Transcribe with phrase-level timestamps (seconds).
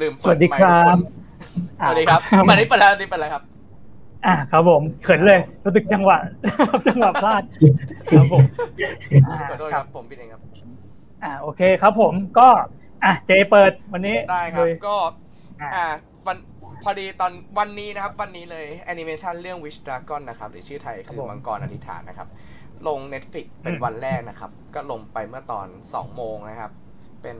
[0.00, 0.96] ลืมสวัสดีครับ
[1.80, 3.42] สวัสดีครับมานี้เปิดแล้วนี่เปิดแล้วครับ
[4.26, 6.18] อ่าครับผมเขินเลยรู้สึกจังหวะ
[6.90, 7.42] จังหวะพลาด
[8.10, 8.40] ครับผม
[9.50, 10.42] ขอโทษครับผมพี่เองครับ
[11.24, 12.48] อ่าโอเคครับผมก็
[13.04, 14.96] อะเจเปิดวันนี้ได้ครับก็
[15.74, 15.86] อ่า
[16.26, 16.36] วัน
[16.82, 22.28] พอดีตอนวันนี้นะครับ วันนี้เลยแอนิเมชันเรื่อง Wish Dragon นะครับ หรือชื่อไทยคือมังกรอธิษฐานนะครับ
[22.88, 26.72] ลง Netflix เป็นวันแรกนะครับ ก็ลงไปเมื่อตอน 2 โมงนะครับ
[27.22, 27.38] เป็น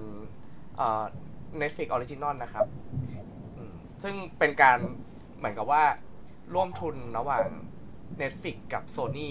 [0.77, 1.05] เอ่อ
[1.61, 2.67] Netflix Original นะครับ
[4.03, 4.79] ซึ่งเป็นการ
[5.39, 5.85] เหมือนกับว่า
[6.55, 7.47] ร่วมทุนระหว่าง
[8.21, 9.31] Netflix กับ Sony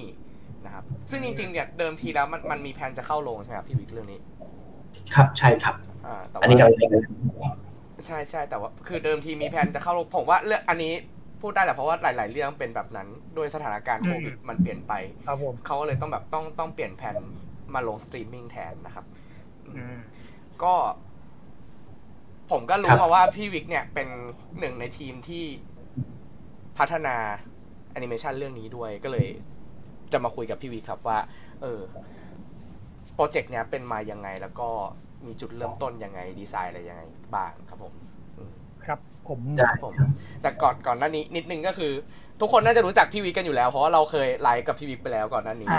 [0.65, 4.19] นะครับ ซึ่งจริงๆเนี่ยเดิมทีแล้วมันมันมีแผนจะเข้าลงใช่ไหมครับพี่วิกเรื่องนี้
[5.15, 5.75] ครับใช่ครับ
[6.41, 6.69] อันนี้เรา
[8.07, 10.93] ใช่ใช่แต่ว่าคือเดิมทีมีแผนจะเข้าลงผมว่าเรื่องอันนี้
[11.41, 14.93] พูดได้แหละเพราะว่าหลาย ๆ เรื่องเป็นแบบนั้นโดยสถานการณ์โควิดมันเปลี่ยนไป
[15.65, 17.15] เขาก็เลยต้องแบบต้องต้องเปลี่ยนแผน
[17.73, 19.05] มาลงสตรีมมิ่งแทนนะครับ
[20.63, 20.73] ก็
[22.51, 24.07] ผมก็รู้มาว่าพี่วิกเนี่ยเป็น
[24.59, 25.43] หนึ่งในทีมที่
[26.77, 27.15] พัฒนา
[27.91, 29.27] แอนิเมชันเรื่องนี้ด้วยก็เลย
[30.11, 31.19] จะมาคุยกับพี่วิกครับว่า
[31.61, 31.81] เออ
[33.15, 34.69] โปรเจกต์เนี้ยเป็นมายังไงแล้วก็
[35.25, 37.03] มีจุดเริ่มต้นยังไงดีไซน์อะไรยังไง
[37.35, 37.93] บ้างครับผม
[38.85, 39.39] ครับ ผม
[39.83, 39.93] ผม
[40.41, 41.91] แต่ก่อนก่อนหน้านี้นิดนึงก็คือ
[42.41, 45.69] ทุกคนน่าจะรู้จักพี่วิกกันอยู่แล้ว เพราะว่าเราเคยไลฟ์กับพี่วิกไปแล้วก่อนหน้านี้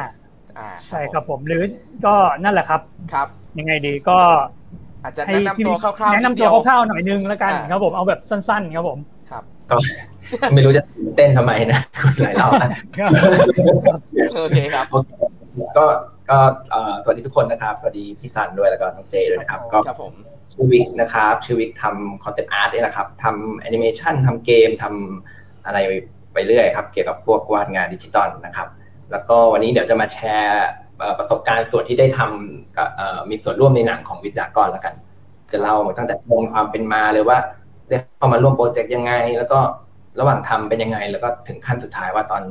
[0.59, 1.63] อ่าใช่ครับผมหรือ
[2.07, 2.81] ก็นั่นแหละครับ
[3.13, 4.19] ครับ ยังไงดีก็
[5.05, 8.99] อาจจะแนะนำตัวคร่าวๆแนะนำตัวคร่าวๆหน่อยนึงแล้วกันครับผมเอาแบบสั้นๆครับผม
[9.31, 9.77] ครับก็
[10.55, 10.83] ไม่รู้จะ
[11.17, 11.81] เต้นทำไมนะ
[12.23, 12.53] หลายรอบ
[14.37, 14.87] โอเคครับ
[15.77, 15.85] ก็
[16.31, 16.39] ก็
[17.03, 19.79] สวัสดีทุกคนนะครับสวัสดีพี่ตันด้วยแล้วก็น้องเจด้วยนะครับ ก็
[20.53, 25.79] ชื่อวิกนะครับชื่อวิกทำ concept art นี่แหละครับทำแอนิเมชันทำเกมทำอะไร
[26.33, 28.69] ไปเรื่อยครับ เกี่ยวกับพวกวาดงานดิจิตอลนะครับ
[29.13, 30.67] แล้วก็วันนี้เดี๋ยวจะมาแชร์
[31.19, 32.89] ประสบการณ์ส่วนที่ได้ทำกับ
[33.31, 34.95] มีส่วนร่วมในหนังของวิจากรแล้วกัน
[35.53, 37.39] จะเล่าตั้งแต่วงความเป็นมาเลยว่า
[37.89, 39.59] ได้เข้ามาร่วมโปรเจกต์ยังไง แล้วก็
[40.21, 42.43] ระหว่างทำเป็นยังไง แล้วก็ถึงขั้นสุดท้ายว่าตอน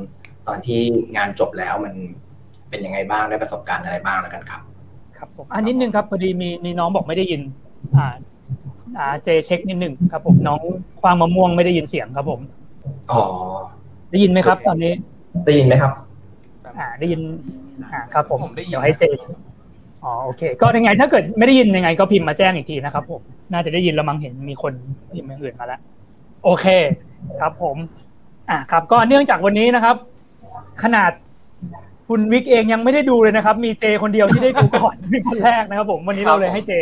[0.48, 0.80] ตอนที่
[1.16, 1.94] งานจบแล้วมัน
[2.70, 4.60] เป็นยังไงบ้างได้ประสบการณ์อะไรบ้างแล้วกันครับ
[5.16, 7.40] ครับผมอันนิดนึงครับพอดีมีมีน้องบอกไม่ได้ยิน
[7.96, 8.06] อ่า
[8.98, 10.60] อ่าเจเช็คนิดหนึ่งครับ ผมน้อง
[11.00, 12.40] ควางมะม่วงไม่ได้ยินเสียงครับผม
[13.10, 13.20] อ๋อ
[14.10, 14.92] ได้ยินไหมครับ ตอนนี้
[15.46, 15.92] ได้ยินไหมครับ
[16.78, 17.63] อ่า ได้ยินอ่า
[18.14, 19.04] ครับผมเดี๋ยวให้เจ
[20.04, 23.20] อ๋อโอเค ก็ยังไง ถ้าเกิดไม่ได้ยินยังไง ก็พิมพ์มาแจ้งอีกทีนะครับ ผม
[23.52, 24.72] น่าจะได้ยินแล้วมั้งเห็นมีคน
[25.12, 25.80] พิมพ์อื่นมาแล้ว
[26.44, 26.66] โอเค
[27.40, 27.76] ครับผม
[28.50, 29.96] อ่าครับ ก็เนื่องจากวันนี้นะครับ
[30.82, 31.10] ขนาด
[32.08, 36.72] คุณวิกเองยังไม่ได้ดูเลยนะครับ มีเจคนเดียวที่ได้ดูก่อนเป็นคนแรกนะครับ ผมวันนี้เราเลยให้เจ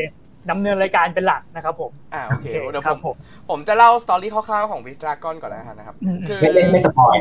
[0.50, 3.14] ดำเนินรายการเป็นหลักนะครับผม อ่าโอเคเดี๋ยวผม
[3.50, 5.96] ผมจะเล่า story คร่าวๆของ Wish Dragon ก่อนแล้วนะครับ
[6.28, 7.16] คือไม่ไม่ spoil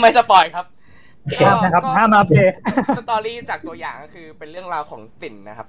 [0.00, 0.66] ไม่ spoil ครับ
[1.64, 2.32] นะครับห้ามาเพ
[2.96, 5.68] สตอรี่จากตัวอย่างก็คือเป็นเรื่องราวของติ่นนะครับ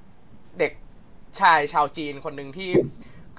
[0.60, 0.72] เด็ก
[1.40, 2.70] ชายชาวจีนคนหนึ่งที่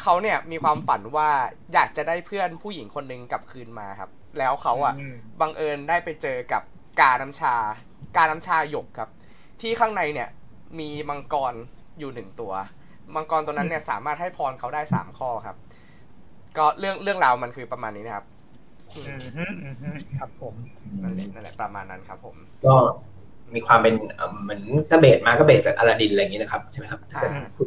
[0.00, 1.30] เขาเนี่ยมีความฝันว่า
[1.74, 4.94] อยากจะได้เพื่อนผู้หญิงคนหนึ่งกลับคืนมาครับ แล้วเขาอะ
[5.40, 6.62] บังเอิญได้ไปเจอกับ
[7.00, 7.54] กาน้ำชา
[8.16, 9.10] กาน้ำชาหยกครับ
[9.60, 10.28] ที่ข้างในเนี่ย
[10.78, 11.54] มีมังกร
[11.98, 12.52] อยู่หนึ่งตัว
[13.14, 15.56] มังกรตัวนั้นเนี่ยสามารถให้พรเขาได้สามข้อครับ
[16.56, 18.26] ก็เรื่องเรื่องราวมันคือประมาณนี้นะครับ
[20.18, 20.54] ครับผม
[21.02, 22.74] นั่นแหละนั่นแหละประมาณนั้นครับผม ก็
[23.54, 23.94] มีความเป็น
[24.42, 27.00] เหมือนกระเบดมาก็เบดจากอลาดินอะไรอย่างนี้นะครับใช่ไหมครับ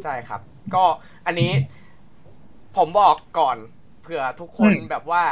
[0.04, 0.40] ใช่ครับ
[0.74, 0.84] ก็
[1.26, 1.50] อันนี้
[2.76, 3.56] ผมบอกก่อน
[4.02, 5.22] เผื่อทุกคนแบบว่า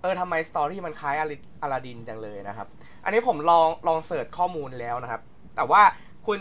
[0.00, 1.14] เออทำไมสตอรี่มันคล้าย
[1.62, 2.68] อลาดินจังเลยนะครับ
[3.04, 5.22] อันนี้ผมลองลอง search ข้อมูลแล้วนะครับ
[5.56, 5.82] แต่ว่า
[6.26, 6.40] คุณ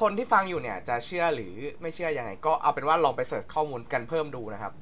[0.00, 4.72] คนที่ฟังอยู่เนี่ยจะเชื่อหรือไม่เชื่ออยังไง ก็เอาเป็นว่าลองไป search ข้อมูลกันเพิ่มดูนะครับ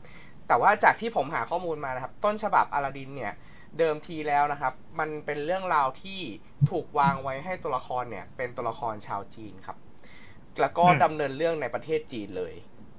[0.49, 3.32] แต่ว่าจากที่ผมหาข้อมูลมานะครับ ต้นฉบับอลาดินเนี่ย
[3.78, 6.21] เดิมทีแล้วนะครับ มันเป็นเรื่องราวที่
[6.71, 9.77] ถูกวางไว้ให้ตัวละครเนี่ยเป็นตัวละครชาวจีนครับ
[10.60, 12.54] แล้วก็ดำเนินเรื่องในประเทศจีนเลย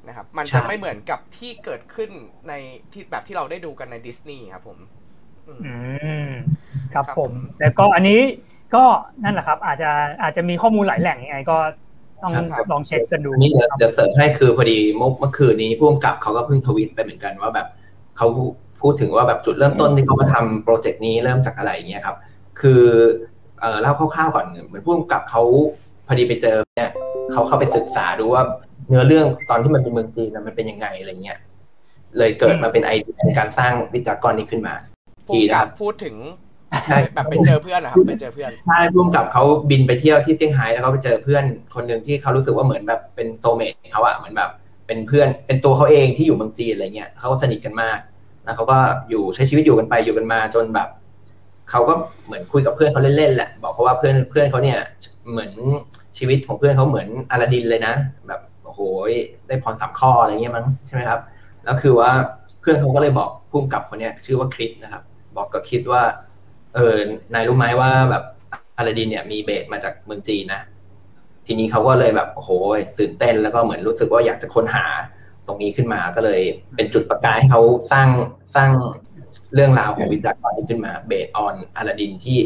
[0.08, 2.10] นะครับ มันจะไม่เหมือนกับที่เกิดขึ้น
[2.48, 2.54] ใน
[2.92, 4.80] ที่แบบที่เราได้ดูกันในดิสนีย์ครับผม
[5.48, 5.54] อื
[6.28, 6.32] ม
[6.94, 8.22] ครับผม แล้วก็อันนี้
[8.76, 8.84] ก็
[9.24, 9.92] นั่นแหละครับ อาจจะ
[10.22, 11.58] อาจจะมีข้อมูลหลายแหล่งยังไงก็
[12.24, 12.32] ต้อง
[12.72, 17.68] ลองเช็คกันดูนี่เดี๋ยวเสริมให้คือพอดีเมื่อคืนนี้ผู้กำกับเขาก็เพิ่งทวิตไปเหมือนกันว่าแบบ
[18.18, 18.28] เขา
[18.82, 22.18] พูดถึงว่าแบบจุดเริ่มต้นที่เขามาทำโปรเจกต์นี้เริ่มจากอะไรเงี้ยครับ
[22.60, 22.84] คือ
[23.60, 25.44] เออเล่าคร่าวๆก่อนเหมือนผู้กำกับเขา
[26.08, 26.92] พอดีไปเจอเนี่ย
[27.32, 28.44] เขาเข้าไปศึกษาดูว่า
[28.88, 31.40] เนื้อเรื่องตอนที่มันเป็นเมืองจีนมันเป็นยังไงอะไรเงี้ย
[32.18, 34.76] เลยเกิดมาเป็นไอเดียในการสร้างวิจากรนี้ขึ้นมา
[35.28, 36.16] ทีนะครับพูดถึง
[37.14, 41.44] แบบไปเจอเพื่อนนะครับไปเจอเพื่อนใช่ร่วมกับเขาบินไปเที่ยวที่เซี่ยงไฮ้แล้วเขาไปเจอเพื่อน
[41.76, 44.52] คนหนึ่งที่เขารู้สึกว่าเหมือนแบบเป็นโซเมทเขาอะเหมือนแบบ
[44.88, 48.00] เป็นเพื่อนเป็นตัวเขาเองที่อยู่เมืองจีนอะไรเงี้ยเขาก็สนิทกันมาก
[48.44, 48.78] แล้วเขาก็
[49.10, 50.90] อยู่ใช้ชีวิตอยู่กันไปอยู่กันมาจนแบบ
[51.70, 51.94] เขาก็
[52.26, 54.80] เหมือนคุยกับเพื่อนเขาเล่นๆแหละ บอกเขาว่าเพื่อนเพื่อนเขาเนี่ย
[55.32, 55.52] เหมือน
[56.18, 57.94] ชีวิตของเพื่อนเขาเหมือนอลาดินเลยนะ
[58.28, 58.80] แบบโอ้โห
[59.48, 61.20] ได้พรสามข้ออะไรเงี้ยมั้งใช่ไหมครับ
[61.64, 62.10] แล้วคือว่า
[62.62, 65.04] เพื่อนเขาก็เลยบอกพุ่มกับคนเนี้ยชื่อว่าคริสนะครับ
[65.38, 66.02] บอกกับคริสว่า
[66.76, 66.96] เออ
[67.34, 68.24] นายรู้ไหมว่าแบบ
[68.78, 70.62] อาลาดินเนี่ยมีเบสมาจากเมืองจีนนะ
[71.46, 72.50] ทีนี้เขาก็เลยแบบโอ้โห
[73.00, 74.86] ตื่นเต้นแล้วก็เหมือนรู้สึกว่าอยากจะค้นหา
[75.48, 76.42] ตรงนี้ขึ้นมาก็เลย
[76.76, 77.62] เป็นจุดประกายให้เขา
[77.92, 78.08] สร้าง
[78.56, 78.72] สร้าง
[79.54, 82.38] เรื่องราวของวิจากรนี้ขึ้นมาเบสออนอาลาดินที่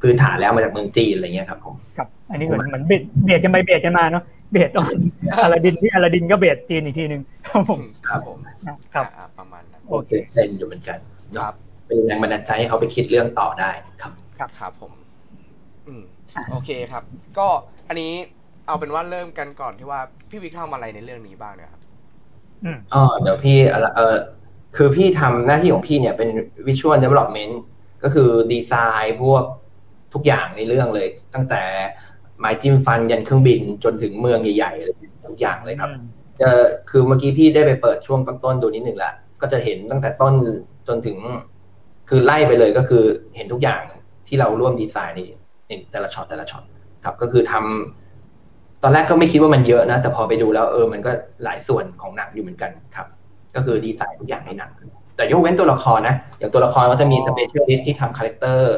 [0.00, 4.96] พื้นฐานแล้วมาจากเมืองจีนอะไรเงี้ยครับผมครับ อันนี้เหมือนเหมือนเบสเบสกันไปเบสกันมาเนาะเบสออน
[5.42, 8.38] อาลาดินที่อาลาดินก็เบสจีนอีกทีหนึ่งครับผมครับผม
[8.94, 9.06] ครับ
[9.38, 10.98] ประมาณนั้นโอเคเล่นอยู่เหมือนกัน
[11.38, 11.54] ครับ
[11.92, 13.70] เป็นแรงบันดาลใจให้เขาไปคิดเรื่องต่อได้
[14.02, 14.92] ครับครับครับผม
[15.86, 16.02] อืม
[16.50, 17.02] โอเคครับ
[17.38, 17.46] ก็
[17.88, 18.12] อันนี้
[18.66, 20.00] เอาเป็นว่าเริ่มกันก่อนที่ว่า
[20.30, 21.82] พี่วิกทำอะไรในเรื่องนี้บ้างเนี่ยครับ
[22.94, 23.58] อ๋อเดี๋ยวพี่
[23.96, 24.16] เออ
[24.76, 26.28] คือพี่ทำหน้าที่ของพี่เนี่ยเป็น
[26.66, 27.60] visual development
[28.02, 28.72] ก็คือดีไซ
[29.02, 29.44] น์พวก
[30.14, 31.62] ทุกอย่างในเรื่องเลย ตั้งแต่
[32.38, 34.94] ไม้จิ้มฟันยันเครื่องบินจนถึงเมืองใหญ่ๆเลย
[35.28, 35.90] ทุกอย่างเลยครับ
[36.40, 36.48] จะ
[36.90, 40.34] คือเมื่อกี้พี่ได้ไปเปิดช่วงต้นๆดูนิดหนึ่งละก็จะเห็นตั้งแต่ต้น
[40.88, 41.16] จนถึง
[42.08, 43.04] คือไล่ไปเลยก็คือ
[43.36, 43.82] เห็นทุกอย่าง
[44.26, 45.16] ที่เราร่วมดีไซน์
[45.68, 46.62] ในแต่ละช็อตแต่ละช็อต
[47.04, 51.10] ครับ ก็คือทำตอนแรกก็ไม่คิดว่ามันเยอะนะ แต่พอไปดูแล้วเออมันก็
[51.44, 53.06] หลายส่วนของหนังอยู่เหมือนกันครับ
[53.54, 54.70] ก็คือดีไซน์ทุกอย่างในหนัง
[55.16, 58.72] แต่ยกเว้นตัวละครนะอย่างตัวละครก็จะมี specialist ที่ทำ character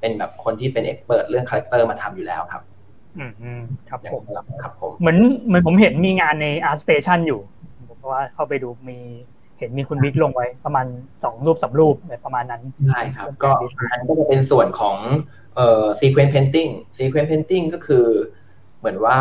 [0.00, 2.62] เป็นแบบคนที่เป็น expert เรื่อง character มาทำอยู่แล้วครับ
[3.18, 3.24] อื
[3.58, 3.60] ม
[3.90, 4.22] ครับผม
[4.62, 7.40] ครับผมเหมือนเหมือนผมเห็นมีงานใน ArtStation อยู่
[7.98, 8.98] เพราะว่าเข้าไปดูมี
[9.58, 10.86] เห็นมีคุณวิกลงไว้ประมาณ
[11.24, 13.50] สองรูปสามรูปแบบประมาณนั้นใช่ครับ ก็
[13.92, 14.96] อันก็จะเป็นส่วนของ
[15.56, 18.06] เอ่อ sequence painting sequence painting ก็คือ
[18.78, 19.18] เหมือนว่า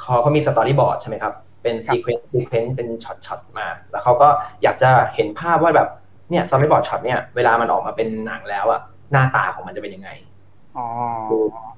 [0.00, 4.28] เขาเขามี storyboard ใช่ไหมครับ เป็น sequence sequence เป็นช็อตๆมา แล้วเขาก็
[4.62, 5.88] อยากจะเห็นภาพว่าแบบ
[6.30, 8.80] เนี่ย storyboard ช็อตเนี่ยเวลามันออกมาเป็นหนังแล้วอะ
[9.12, 10.10] หน้าตาของมันจะเป็นยังไง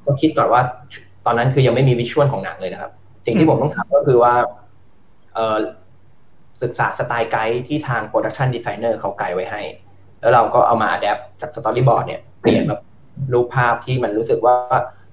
[0.04, 0.62] ก็คิดก่อนว่า
[1.26, 2.92] ตอนนั้นคือยังไม่มี visual ของหนังเลยนะครับ
[3.26, 4.34] สิ่งที่ผมต้องทำก็คือว่า
[5.34, 5.56] เออ
[6.62, 9.62] ศึกษา style guide ที่ทาง production designer เขาไกด์ไว้ให้
[10.20, 12.80] แล้วเราก็เอามา adapt จาก storyboard เนี่ยเปลี่ยนแบบ
[13.32, 14.56] รูปภาพที่มันรู้สึกว่า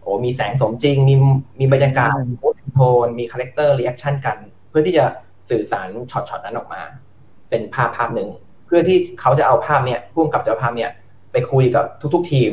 [0.02, 1.16] โอ้มีแสงสมจริง มี
[1.60, 2.36] มีบรรยากาศมี
[2.74, 4.38] โทน มี character reaction กัน
[4.70, 5.06] เพื่อที่จะ
[5.50, 6.82] สื่อสารช็อตๆนั้นออกมา
[7.50, 8.30] เป็นภาพภาพหนึ่ง
[8.66, 10.92] เพื่อที่เขาจะเอาภาพเนี่ยพ่วงกับจะเอาภาพเนี่ย
[11.32, 12.52] ไปคุยกับทุก ๆ ทีม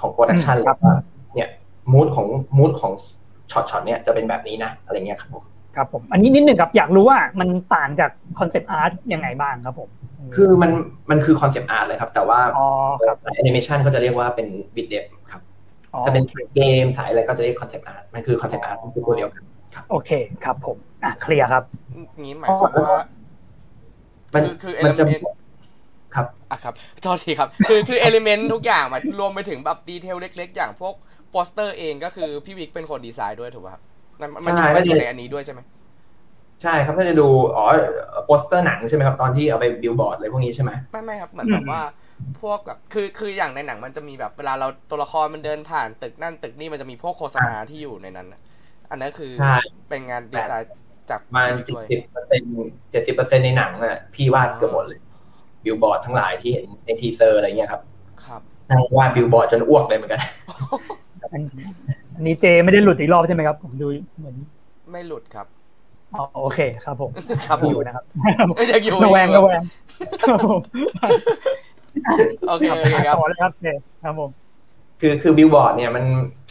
[0.00, 0.94] ของ production เลยว่า
[1.34, 1.48] เนี่ย
[1.92, 2.26] mood ของ
[2.56, 2.92] mood ของ
[3.50, 5.44] ช็อตช็อตเนี่ยจะเป็นแบบนี้นะอะไรเงี้ยครับผม
[5.76, 9.88] ครับผมอันนี้นิดหนึ่งครับอยากรู้ว่ามันต่างจาก concept art ยังไงบ้างครับผม
[10.34, 10.70] คือมัน
[11.10, 12.38] มันคือ concept art เลยครับ แต่ว่า
[13.24, 15.42] สายแอนิเมชันก็จะเรียกว่าเป็น vis dev ครับ
[16.04, 16.24] ถ้าเป็น
[16.54, 19.42] เกมสายอะไรก็จะเรียก concept artมันคือ concept art คือตัวเดียวกัน
[19.90, 20.10] โอเค
[20.44, 21.64] ครับผมอะเคลียร์ครับ
[22.24, 23.00] นี้หมายความว่า
[24.34, 25.04] มันคือมันจะ
[26.14, 30.94] ครับอะครับโทษทีครับ คือคือ element ทุกอย่างมารวมไปถึงแบบ detail เล็ก ๆ อย่างพวก
[31.30, 33.82] โปสเตอร์เองก็คือพี่วิกเป็นคนดีไซน์ด้วยถูกป่ะครับ
[34.46, 34.52] มัน
[34.86, 35.60] อยู่ในอันนี้ด้วยใช่ไหม
[36.62, 37.66] ใช่ครับถ้าจะดูอ๋อ
[38.26, 41.82] โปสเตอร์หนังใช่ไหมครับตอนที่เอาไปบิลบอร์ดอะไรพวกนี้ใช่ไหมไม่ไม่ครับเหมือนแบบว่า
[42.42, 48.28] พวกแบบคือคืออย่างในหนังมันจะมีแบบเวลาเราตัวละครมันเดินผ่านตึกนั่นตึกนี่มันจะมีพวกโฆษณาที่อยู่ในนั้น
[48.90, 49.32] อันนั้นคือ
[49.88, 50.70] เป็นงานดีไซน์
[51.10, 52.40] จากมาเจ็ดสิบเปอร์เซ็น
[52.90, 55.00] เจ็ดสิบเปอร์เซ็นในหนังอะพี่วาดเกือบหมดเลย
[55.64, 57.82] บิลบอร์ดทั้งหลายที่เห็นใน teaser อะไรเงี้ยครับ
[58.24, 58.40] ครับ
[58.70, 60.20] นั่งวาดบิลบอร์ดจนอ้วกเลยเหมือนกัน
[61.22, 61.38] อั
[62.22, 63.86] นนี้เจไม่ได้หลุดอีกรอบใช่ไหมครับ ผมดู
[64.18, 64.36] เหมือน
[64.90, 65.46] ไม่หลุดครับ
[66.14, 67.10] อ๋อโอเคครับผม
[67.48, 68.04] ครับอยู่นะครับ
[68.72, 69.62] ยังอยู่ระแวงระแวง
[72.48, 73.66] โอเคโอเคครับครับเจ
[74.02, 74.30] ครับผม
[75.00, 76.04] คือคือบิลบอร์ดเนี่ยมัน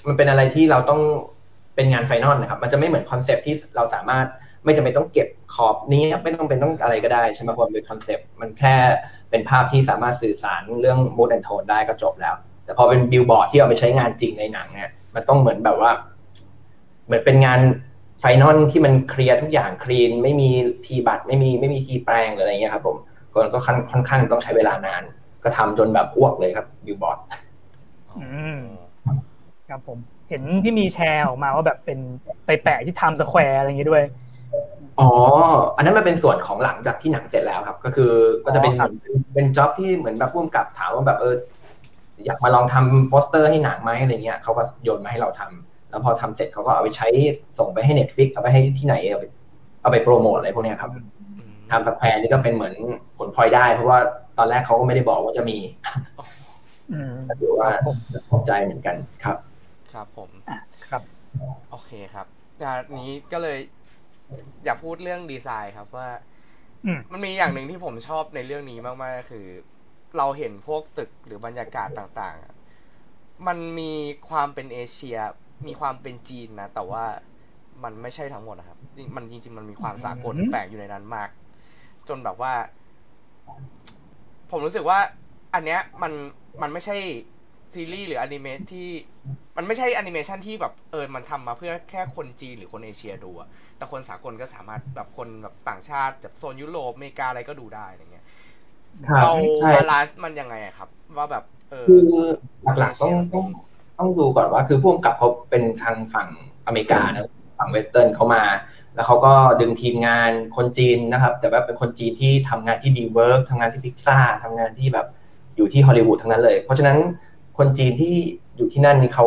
[0.08, 1.02] มันเป็นอะไรที่เราต้อง
[1.76, 4.26] เป็นงาน final นะครับ มันจะไม่เหมือน concept ที่เราสามารถ
[4.66, 8.76] ไม่จำเป็นต้องเก็บขอบนี้ไม่ต้องเป็นต้องอะไรก็ได้ใช่ไหมเพราะเป็น concept มันแค่
[9.30, 12.36] เป็นภาพที่สามารถสื่อสารเรื่อง mood and tone ได้ก็จบแล้ว
[12.66, 15.92] แต่พอเป็นบิลบอร์ดที่เอาไปใช้งานจริงในหนังเนี่ย มันต้องเหมือนแบบว่า
[17.06, 17.60] เหมือนเป็นงาน
[18.20, 20.50] final ที่มันเคลียร์ทุกอย่าง clean ไม่มี
[20.86, 22.98] ทีบัตรไม่มีไม่มีทีแปรงหรืออะไรเงี้ยครับ ผม
[23.34, 23.60] ก็ก็
[23.92, 25.04] ค่อนข้างต้องใช้เวลานาน
[25.44, 27.20] ก็ทำจนแบบอ้วกเลยครับบิลบอร์ด
[28.18, 28.28] อื
[28.58, 28.60] ม
[29.70, 29.98] ครับผม
[30.30, 32.00] เห็นที่มีแชร์ออกมาว่าแบบเป็น
[32.46, 34.04] ไปแปะที่ Times Square อะไรอย่างงี้ด้วย
[35.00, 35.10] อ๋อ
[35.76, 38.12] อันนั้นมันเป็นส่วนของหลังจากที่หนังเสร็จแล้วครับ ก็คือ
[38.46, 38.74] ก็จะเป็น
[39.34, 41.36] เป็น job ที่เหมือนแบบร่วมกับถามว่าแบบเออ
[42.26, 47.08] อยากมาลองทำโปสเตอร์ให้หนังไหมอะไรเงี้ยเขาก็โยนมาให้เราทำแล้วพอทำเสร็จเขาก็เอาไปใช้
[47.60, 49.26] ส่งไปให้ Netflix เอาไปให้ที่ไหนเอาไป
[49.82, 50.92] เอาไปโปรโมทอะไรพวกนี้ครับ
[51.72, 52.76] Times Square นี่ก็เป็นเหมือน
[53.18, 54.00] ผลพลอยได้ เพราะว่า
[54.38, 55.58] ตอนแรกเขาก็ไม่ได้บอกว่าจะมี
[57.26, 57.70] แต่ถือว่า
[58.30, 59.38] พอใจเหมือนกันครับ
[59.94, 60.30] ครับผม
[60.90, 61.04] ครับ
[61.72, 62.28] โอเคครับ
[62.64, 63.58] งานนี้ก็เลย
[64.66, 66.10] อยากพูดเรื่องดีไซน์ครับว่า
[67.12, 69.46] มันมีอย่างหนึ่งที่ผมชอบในเรื่องนี้มากๆคือ
[70.18, 73.92] เราเห็นพวกตึกหรือบรรยากาศต่างๆ มันมี
[74.30, 75.18] ความเป็นเอเชีย
[75.68, 77.04] มีความเป็นจีนนะ แต่ว่า
[77.84, 78.80] มันไม่ใช่ทั้งหมดนะครับ
[79.16, 81.30] มันจริงๆ มันมีความสากลแฝงอยู่ในนั้นมาก
[82.08, 82.54] จนแบบว่า
[84.50, 85.00] ผมรู้สึกว่า
[85.54, 86.12] อันเนี้ยมัน
[86.62, 86.98] มันไม่ใช่
[87.74, 88.90] ซีรีส์หรืออนิเมะที่
[89.58, 98.21] มันไม่ใช่แอนิเมชันที่แบบเออมันทำมาเพื่อแค่คนจีนหรือคนเอเชียดูอะแต่คนสากลก็สามารถแบบคนแบบต่างชาติแบบโซนยุโรปอเมริกาอะไรก็ดูได้อะไรเงี้ย
[99.22, 99.34] เรา
[99.76, 102.06] bal ance มันยังไงครับ ว่าแบบเออคือ
[102.80, 103.46] หลักๆต้องต้อง
[103.98, 106.30] ต้องดูก่อนว่า คือผู้กำกับเขาเป็นทางฝั่ง
[106.66, 108.44] อเมริกานะฝั่ง Western เขามา
[108.96, 115.08] แล้วเขาก็ดึงทีมงานคนจีนนะครับ แต่ว่าเป็นคนจีนที่ทำงานที่ DreamWorks ทำงานที่พิกซ่าทำงานที่แบบ
[115.56, 116.98] อยู่ที่ฮอลลีวูดทั้งนั้นเลย เพราะฉะนั้น
[117.58, 118.16] คนจีนที่
[118.58, 119.26] อยู่ที่นั่นนี่เขา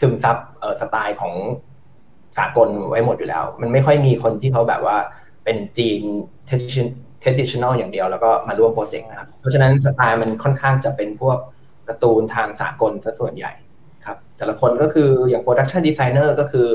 [0.00, 0.36] ซึมซับ
[0.80, 1.34] สไตล์ของ
[2.36, 4.96] สากลไว้หมดอยู่แล้ว มันไม่ค่อยมีคนที่เขาแบบว่า
[5.44, 6.00] เป็นจีน
[7.26, 11.38] traditional อย่างเดียวแล้วก็มาร่วมโปรเจกต์นะครับ เพราะฉะนั้นสไตล์มันค่อนข้างจะเป็นพวก
[11.88, 13.52] การ์ตูนทางสากลซะส่วนใหญ่
[14.06, 16.68] ครับ แต่ละคนก็คืออย่าง production designer ก็คือ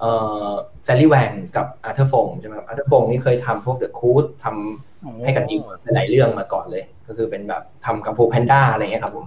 [0.00, 0.10] เอ่
[0.46, 0.48] อ
[0.84, 5.62] แซลลี่แวนกับอาร์เธอร์ฟงใช่ไหมครับอาร์เธอร์ฟงนี่เคยทำพวก The Croods ทำให้กับดิว
[5.94, 9.26] หลายเรื่องมาก่อนเลย ก็คือเป็นแบบทำ Kung Fu Panda อะไรเงี้ยครับผม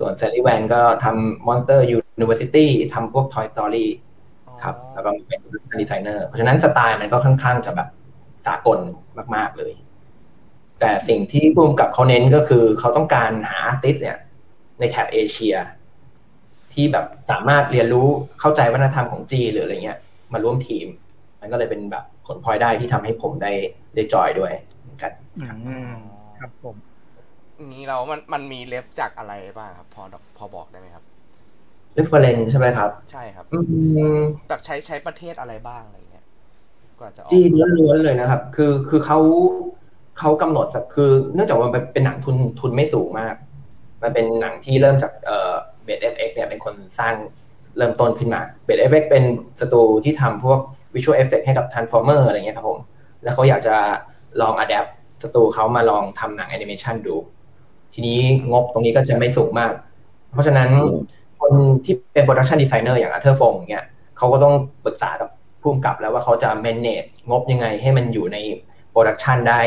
[0.00, 3.86] ส่วนแซลลี่แวนก็ทำ Monster University ทำพวก Toy Story
[4.62, 5.40] ครับ แล้วก็เป็น
[5.80, 7.88] ดีไซเนอร์ เพราะฉะนั้นสไตล์มันก็ค่อนข้างจะแบบ
[8.46, 8.78] สากล
[9.36, 9.72] มาก ๆเลย
[10.80, 14.18] แต่สิ่งที่ผู้กำกับเขาเน้นก็คือ เขาต้องการหา artist เนี่ย
[14.78, 15.56] ในแถบเอเชีย
[16.72, 18.08] ที่แบบสามารถเรียนรู้
[18.40, 19.98] เข้าใจวัฒนธรรมของจีนหรืออะไรเงี้ย
[20.32, 20.86] มาร่วมทีม
[21.40, 23.52] มันก็เลยเป็นแบบผลพลอยได้ที่ทำให้ผมได้
[23.94, 24.52] ได้จอยด้วย
[25.02, 25.12] กัน
[26.40, 26.76] ครับผม
[27.72, 30.02] นี้เรามันมันมี ref จากอะไรบ้างครับพอ
[30.38, 31.04] พอบอกได้ไหมครับ
[31.94, 33.44] reference ใช่ไหมครับ ใช่ครับ
[34.48, 36.05] แบบใช้ใช้ประเทศอะไรบ้างอะไรเงี้ยกว่า
[37.32, 37.50] จีน
[37.80, 39.18] ล้วนๆเลยนะครับ คือคือเขา
[40.18, 43.34] เขากำหนดคือเนื่องจากมันเป็นหนังทุนทุนไม่สูงมาก
[44.02, 45.54] มันเป็นหนังที่เริ่มจากเอ่อ
[45.84, 47.14] Base FX เนี่ยเป็นคนสร้าง
[47.76, 49.24] เริ่มต้นขึ้นมา Base FX เป็น
[49.60, 50.60] สตูที่ทำพวก
[50.94, 52.78] visual effect ให้กับ Transformers อะไรเงี้ยครับผม
[53.22, 53.76] แล้วเขาอยากจะ
[54.40, 54.86] ลองอัดแอป
[55.22, 57.16] สตูเขามาลองทำหนังแอนิเมชันดู
[57.94, 58.20] ทีนี้
[58.52, 59.72] งบตรงนี้ก็จะไม่สูงมาก
[60.32, 60.70] เพราะฉะนั้น
[61.40, 61.52] คน
[61.84, 63.84] ที่เป็น production designer อย่างอาเธอร์ฟงเนี่ย
[64.16, 65.28] เขาก็ต้องปรึกษากับ
[65.66, 68.38] ผู้กำกับแล้วว่าเขาจะ manage งบยังไง ให้มันอยู่ใน
[68.90, 69.60] production ได้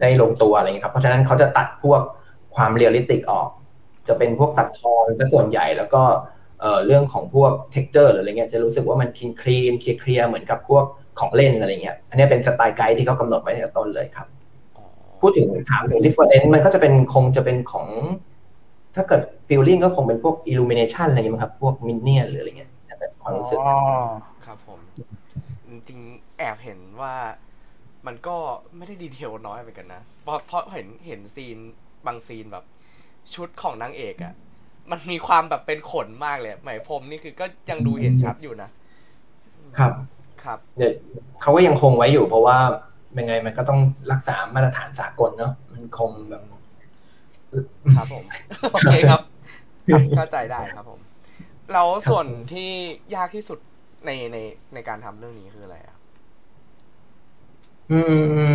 [0.00, 2.00] ได้ลงตัวอะไรเงี้ยครับเพราะฉะนั้นเขาจะตัดพวก
[2.54, 3.48] ความ realistic ออก
[4.08, 6.02] จะเป็นพวกตัดทอนเป็นส่วนใหญ่แล้วก็
[6.86, 10.84] เรื่องของพวก texture หรืออะไรเงี้ยจะรู้สึกว่ามัน clean clean clear เหมือนกับพวก
[11.18, 14.26] ของเล่นอะไรเงี้ยอันนี้เป็น style guide ที่เขากำหนดไว้ตั้งแต่ต้นเลยครับ
[15.20, 17.86] พูดถึงถามถึง reference มันก็จะเป็นคงจะเป็นของ
[18.94, 23.58] ถ้าเกิด feeling ก็คงเป็นพวก Illumination อะไรเงี้ยครับ พวก Minion หรืออะไรเงี้ยถ้าเกิดความรู้สึก
[25.88, 26.00] จริง
[26.38, 27.14] แอบเห็นว่า
[28.06, 28.36] มันก็
[28.76, 31.58] ไม่ได้ detail น้อยไปกันนะเพราะเพราะเห็นเห็น scene
[32.06, 32.64] บางซีนแบบ
[33.34, 34.34] ชุดของนางเอกอะ่ะ
[34.90, 38.70] มันมีความแบบเป็นขนมากเลยไหมพรมนี่คือก็ยังดูเห็นชัดอยู่นะ
[39.78, 39.92] ครับ
[40.44, 40.92] ครับเนี่ย
[41.40, 42.56] เขาก็ยังคงไว้อยู่ เพราะว่า
[43.18, 43.80] ยังไงมันก็ต้อง
[44.12, 46.42] รักษามาตรฐานสากลเนาะมันคงแบบ
[47.96, 48.24] ครับผม
[48.72, 49.20] โอเคครับ
[50.16, 51.00] เข้าใจได้ครับผม
[51.72, 52.70] แล้วส่วนที่
[53.14, 53.58] ยากที่สุด
[54.06, 54.36] ในใน
[54.74, 55.96] ในการทำเรื่องนี้คืออะไรอะ
[57.90, 57.98] อื
[58.52, 58.54] ม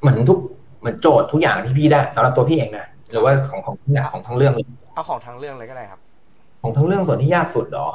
[0.00, 0.38] เหมือนทุก
[0.80, 4.52] เหมือนโจทย์ทุกอย่างที่พี่ได้สำหรับตัวพี่เองนะหรือว่าของของทุกอย่างของทั้งเรื่อง
[4.94, 6.00] เอาของทั้งเรื่องเลยก็ได้ครับ
[6.62, 7.88] ของทั้งเรื่องส่วนที่ยากสุดหรอ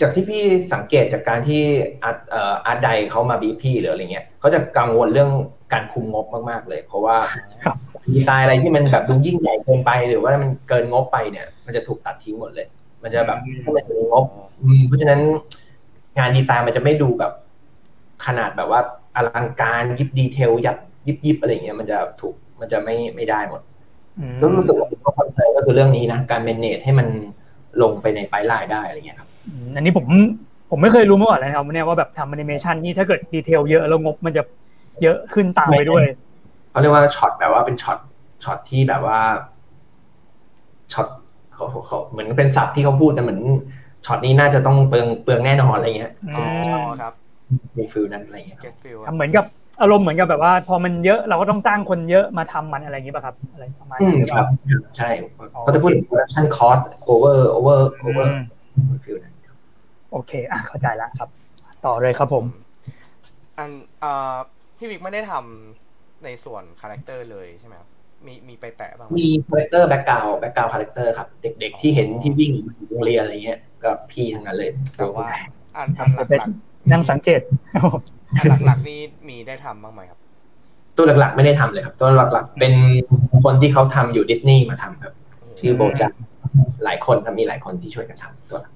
[0.00, 0.42] จากที่พี่
[0.74, 1.62] สังเกตจากการที่
[2.02, 2.18] อาร์ต
[2.66, 5.30] อาร์ตไดเขามาบีพี่หรืออะไรเงี้ยเขาจะกังวลเรื่อง
[5.72, 7.16] การคุมงบมากๆเลย เพราะว่า
[8.14, 12.66] ดีไซน์อะไรที่มันแบบดูยิ่งใหญ่เกินไป หรือว่ามันเกินงบไปเนี่ย มันจะถูกตัดทิ้งหมดเลย
[13.02, 14.24] มันจะแบบคำนึงถึงงบ
[14.86, 15.20] เพราะฉะนั้น
[16.18, 17.32] งานดีไซน์มันจะไม่ดูแบบ
[18.26, 18.80] ขนาดแบบว่า
[19.16, 20.76] อลังการยิบ detail ยับ
[21.06, 23.60] ยิบยิบอะไรเงี้ยมันจะถูกมันจะไม่ไม่ได้หมด
[24.40, 24.86] ก็รู้สึกว่า
[25.18, 27.06] concept ก็คือเรื่องนี้นะการ manage ให้มัน
[27.82, 29.28] ลงไปใน pipeline ได้อะไรเงี้ยครับ
[29.74, 30.06] อันนี้ผม
[30.70, 34.42] ผมไม่เคยรู้มาก่อนเลยครับเนี่ยว่าแบบทำแอนิเมชันนี่ถ้าเกิด detail เยอะแล้วงบมันจะ
[35.02, 36.04] เยอะขึ้นตามไปด้วย
[36.70, 37.98] เขาเรียกว่าช็อตแบบว่าเป็นช็อต
[38.44, 39.20] ช็อตที่แบบว่า
[40.92, 41.08] ช็อต
[41.56, 43.40] เขาเขาเหมือนเป็นศัพท์ที่เขาพูดกันเหมือน
[44.06, 46.44] ช็อตนี้น่าจะต้องเปลืองเปลืองแน่นอนอะไรเงี้ยอ๋อ
[47.00, 47.12] ครับ
[47.76, 48.60] มี feel นั้นอะไรเงี้ย
[49.14, 49.44] เหมือนกับ
[49.80, 54.46] อารมณ์เหมือนกับแบบว่า พอมันเยอะเราก็ต้องจ้างคนเยอะมาทำมันอะไรอย่างนี้ป่ะครับอะไรประมาณนี้ครับ
[54.98, 55.08] ใช่
[55.62, 56.82] เขาจะพูดถึง production cost
[57.12, 58.28] over over over
[59.04, 59.34] feel นั้น
[60.12, 61.28] โอเคอะเข้าใจแล้วครับ
[61.84, 62.44] ต่อเลยครับผม
[63.58, 63.70] อัน
[64.02, 64.36] อ่า
[64.78, 67.88] พี่วิกไม่ได้ทำในส่วน character เลยใช่ไหมครับ
[68.26, 72.52] มีมีไปแตะบ้างมี character background background character ครับ เด็กๆที่เห็นที่วิ่ง
[72.88, 75.28] โรงเรียนอะไรเงี้ยก็พี่ทั้งนั้นเลย แต่ว่า
[75.76, 77.40] อันหลักๆนั่งสังเกต
[78.38, 80.18] อันหลักๆนี่มีได้ทำบ้างไหมครับ
[80.96, 82.74] ตัวหลักๆไม่ได้ทำเลยครับ ตัวหลักๆเป็น
[83.44, 85.14] คนที่เขาทำอยู่ดิสนีย์มาทำครับ
[85.58, 86.12] ชื่อโบจัก
[86.84, 88.72] หลายคนมีหลายคนที่ช่วยกันทำตัวหลัก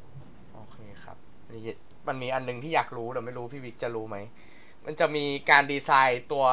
[2.09, 4.16] มันมีอันนึงที่อยากรู้แต่ไม่รู้พี่วิกจะรู้ไหม
[4.85, 6.45] มันจะมีการดีไซน์ตัว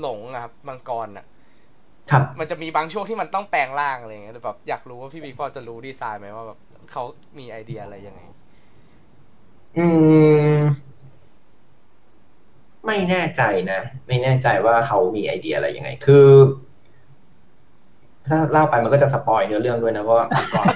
[0.00, 1.26] หลงอะครับมังกรอะ
[2.10, 6.58] ครับมันจะมีบางช่วงที่มันต้องแปลงร่างอะไรเงี้ยแบบอยากรู้ว่าพี่บิ๊กพอจะรู้ดีไซน์ไหมว่าแบบ
[6.92, 7.02] เขา
[7.38, 8.20] มีไอเดียอะไรยังไง
[9.78, 9.86] อื
[10.56, 10.60] ม
[12.86, 16.28] ไม่แน่ใจนะ ไม่แน่ใจว่าเขามีไอเดียอะไรยังไง คือ
[18.28, 20.66] ถ้าเล่าไปมันก็จะสปอยเนื้อเรื่องด้วยนะเพราะว่าก่อน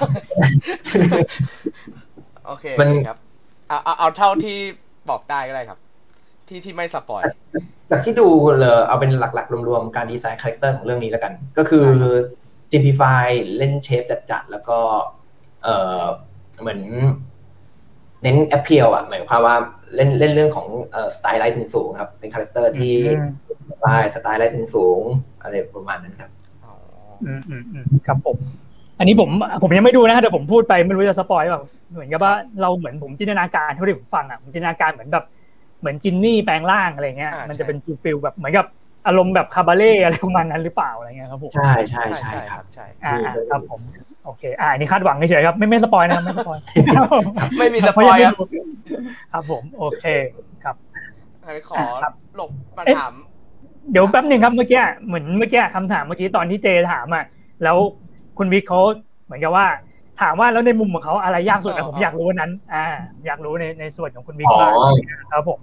[2.45, 3.17] โอเคมันครับ
[3.69, 4.57] เอาเอาเอาเท่าที่
[5.09, 5.79] บอกได้ก็ได้ครับ
[6.47, 7.21] ที่ที่ไม่ spoil
[7.89, 8.27] จากที่ดู
[8.59, 11.87] เลยเอาเป็นหลักๆ รวมๆ การดีไซน์ character ของเรื่องนี้แล้วกัน ก็คือ
[12.71, 13.25] simplify
[13.57, 14.77] เล่น shape จัดๆ แล้วก็
[15.63, 15.67] เอ
[15.99, 16.03] อ
[16.61, 16.81] เหมือน
[18.23, 19.55] เน้น appeal อะ หมายความว่า
[19.95, 20.67] เล่นเล่นเรื่องของ
[21.15, 22.93] stylized สูงครับ เป็น character ที่
[23.69, 25.01] สไตล์ stylized สูง
[25.41, 26.31] อะไรประมาณนั้นครับ
[27.25, 28.37] อืมอืมอืมครับผม
[28.99, 29.29] อันนี้ผม
[29.61, 35.25] ผมยังไม่ดูนะเดี๋ยวผมพูดไปไม่รู้จะ spoil แบบเหมือนกับว่าเราเหมือนผมจินตนาการเท่าที่ผมฟังอะผมจินตนาการเหมือนแบบ
[35.85, 38.65] เหมือน genie แปลงร่างอะไรเงี้ย มันจะเป็น feel แบบเหมือนกับ
[39.07, 43.13] อารมณ์แบบ cabaret อะไรประมาณนั้นหรือเปล่าอะไรเงี้ยครับผมใช่ใช่ใช่ครับใช่อ่า
[43.51, 43.81] ครับผม
[44.25, 46.57] โอเค อ่านี่คาดหวังเฉยๆครับ ไม่ไม่ spoil นะไม่ spoil
[47.57, 48.35] ไม่มี spoil ครับ
[49.33, 50.05] ครับผม โอเค
[50.63, 50.75] ครับ
[51.69, 51.83] ขอ
[52.37, 53.13] หลบมาถาม
[53.91, 57.25] เดี๋ยวแป๊บหนึ่งครับเมื่อกี้เหมือนเมื่อกี้คำถามเมื่อกี้ตอนที่เจถามอะ
[57.63, 57.77] แล้ว
[58.37, 58.79] คุณวิกเขา
[59.25, 59.67] เหมือนกับว่า
[60.21, 62.85] ถามว่าแล้วในมุมของเขาอะไรยากสุดนะผมอยากรู้นั้น อ่า
[63.25, 64.73] อยากรู้ในในส่วนของคุณวิกบ้าง
[65.31, 65.59] ครับผม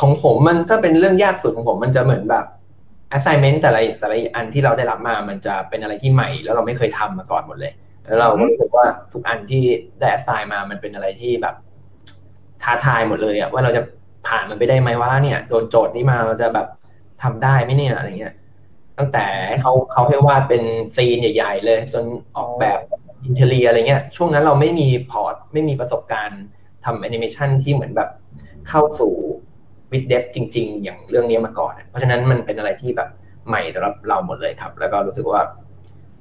[0.00, 2.44] ของผมมันถ้าเป็นเรื่องยากสุดของผมมันจะเหมือนแบบ
[3.16, 7.72] assignment แต่ละแต่ละอันที่เราได้รับมามันจะเป็นอะไรที่ใหม่ แล้วเราไม่เคยทำมาก่อนหมดเลย
[8.04, 9.62] แล้วเราก็รู้สึกว่าทุกอันที่
[10.00, 11.54] ได้ assign มามันเป็นอะไรที่แบบ
[12.62, 13.82] ท้าทายหมดเลยอะว่าเราจะ
[14.26, 16.66] ผ่านมันไปได้ไหมว่าเนี่ยโดนโจทย์นี้มาเราจะแบบ
[17.22, 18.34] ทำได้ไหมเนี่ยอะไรเงี้ย
[18.98, 19.26] ตั้งแต่
[19.60, 20.62] เขาเขาให้วาดเป็น
[20.96, 22.04] ซีนใหญ่ ๆ เลย จน
[22.36, 22.78] ออกแบบ
[23.24, 26.42] interior อะไรเงี้ยช่วงนั้นเราไม่มี port ไม่มีประสบการณ์
[26.84, 28.10] ทำแอนิเมชันที่เหมือนแบบ
[28.68, 29.12] เข้าสู่
[29.92, 33.08] vis dev จริง ๆ อย่างเรื่องนี้มาก่อน เพราะฉะนั้นมันเป็นอะไรที่แบบ
[33.48, 35.42] ใหม่สำหรับเราหมดเลยครับ แล้วก็รู้สึกว่า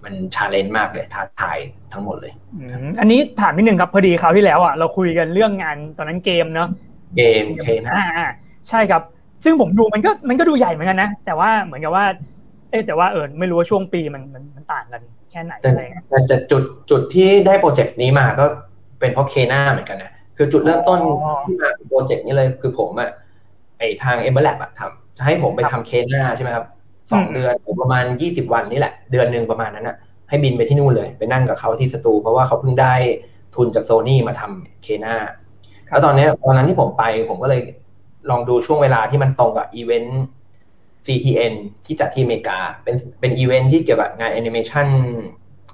[0.03, 1.57] มัน challenge มากเลยท้าทาย
[1.93, 2.33] ทั้งหมดเลย
[2.99, 6.69] อันนี้ถามนิดนึงครับพอดีคราวที่แล้วอะเราคุยกันเรื่องงานตอนนั้นเกมเนาะ
[7.17, 8.07] เกม Kena อ่า
[8.69, 9.01] ใช่ครับ
[9.43, 12.05] ซึ่งผมดูมันก็มันก็ดูใหญ่เหมือนกันนะ แต่ว่าเหมือนกับว่า
[12.69, 15.01] เอ๊แต่ว่าเออไม่รู้ว่าช่วงปีมันมันมันต่างกัน
[15.33, 18.45] แค่ไหนอะไรเงี้ยแต่จุดจุดที่ได้โปรเจกต์นี้มาก็
[18.99, 20.99] เป็นเพราะ Kena เหมือนกันนะคือจุดเริ่มต้น
[21.45, 23.09] ที่มาโปรเจกต์นี้เลยคือผมอะ
[23.77, 26.65] ไอทาง Ember Lab อะทำจะให้ผมไปทำ Kena ใช่ไหมครับ
[27.11, 29.95] สองเดือนประมาณยี่สิบวันนี่แหละ เดือนหนึ่งประมาณนั้นอะ
[30.29, 32.93] ให้บินไปที่นู่นเลย ไปนั่งกับเขาที่สตู เพราะว่าเขาเพิ่งได้
[33.55, 35.15] ทุนจากโซนี่มาทำ Kena
[35.89, 37.61] แล้วตอนนี้ตอนนั้นที่ผมไปผมก็เลย
[38.29, 40.23] ลองดูช่วงเวลาที่มันตรงกับอีเวนต์
[41.05, 41.53] CTN
[41.85, 44.87] ที่จัดที่อเมริกา เป็นเป็นอีเวนต์ที่เกี่ยวกับงานแอนิเมชัน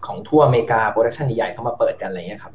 [0.05, 2.53] ของทั่วอเมริกาโปรดักชันใหญ่ๆเข้ามาเปิดกันอะไรเงี้ยครับ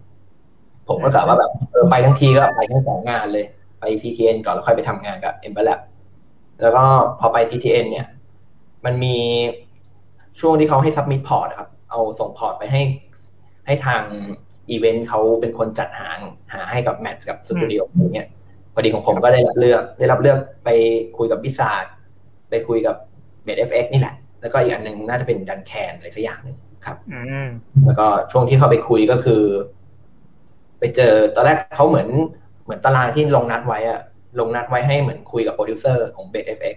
[0.88, 3.46] ผมก็กะว่าแบบเออไปทั้งทีก็ไปทั้งสองงานเลย
[3.80, 5.80] ไป CTN ก่อนแล้วค่อยไปทำงานกับ e m b l a b
[6.62, 6.82] แล้วก็
[7.20, 8.06] พอไป CTN เนี่ย
[8.84, 9.16] มันมี
[10.40, 12.82] ช่วงที่เขาให้ submit port ครับ เอาส่ง port ไปให้
[13.66, 14.02] ให้ทาง
[14.70, 16.08] อีเวนต์เขาเป็นคนจัดหา
[16.52, 18.28] หาให้กับ match กับสตูดิโออย่างเงี้ย
[18.74, 20.68] พอดีของผมก็ได้รับเลือก ได้รับเลือกไป
[21.16, 21.90] คุยกับบิซาร์
[22.50, 22.96] ไปคุยกับ
[23.44, 26.96] Base FX นี่แหละ แล้วก็อีกอันหนึ่งน่าจะเป็น Duncan อะไรสักอย่างหนึ่งครับ
[27.84, 29.42] แล้วก็ช่วงที่เขาไปคุยก็คือ
[30.78, 32.08] ไปเจอตอนแรกเขาเหมือน
[32.64, 34.00] เหมือนตารางที่ลงนัดไว้อะ
[34.40, 36.76] ลงนัดไว้ให้เหมือนคุยกับโปรดิวเซอร์ของ Base FX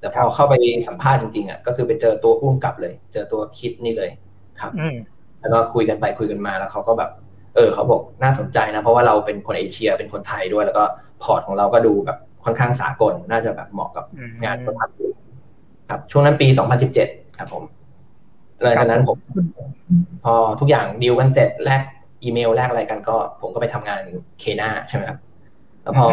[0.00, 0.54] แต่พอเข้าไป
[0.88, 4.10] สัมภาษณ์จริงๆอะก็คือไปเจอตัวผู้กำกับเลย เจอตัวคิดนี่เลย
[4.60, 4.72] ครับ
[5.40, 7.10] แล้วก็คุยกันไปคุยกันมาแล้วเขาก็แบบ
[7.54, 10.84] เออเขาบอกน่าสนใจนะ เพราะว่าเราเป็นคนเอเชียเป็นคนไทยด้วย แล้วก็
[11.22, 14.04] port ของเราก็ดูแบบ ค่อนข้างสากลน่าจะแบบเหมาะกับ
[14.44, 14.94] งานประพันธ์
[15.90, 16.46] ครับ ช่วงนั้นปี
[16.92, 17.64] 2017 ครับผม
[18.62, 19.16] หลังจากนั้นผม
[20.24, 21.82] พอทุกอย่างดีลกันเสร็จแลก
[22.22, 24.02] อีเมลแลกอะไรกันก็ ผมก็ไปทำงาน
[24.38, 25.18] Kena ใช่ไหมครับ
[25.82, 26.06] แล้วพอ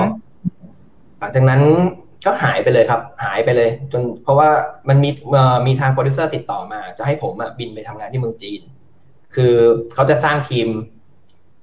[1.19, 1.61] หลังจากนั้น
[2.25, 4.49] ก็หายไปเลยครับ หายไปเลย จนเพราะว่า
[4.89, 5.09] มันมี
[5.67, 8.61] มีทางโปรดิวเซอร์ติดต่อมา จะให้ผมบินไปทำงานที่เมืองจีน
[9.35, 9.53] คือ
[9.93, 10.67] เขาจะสร้างทีม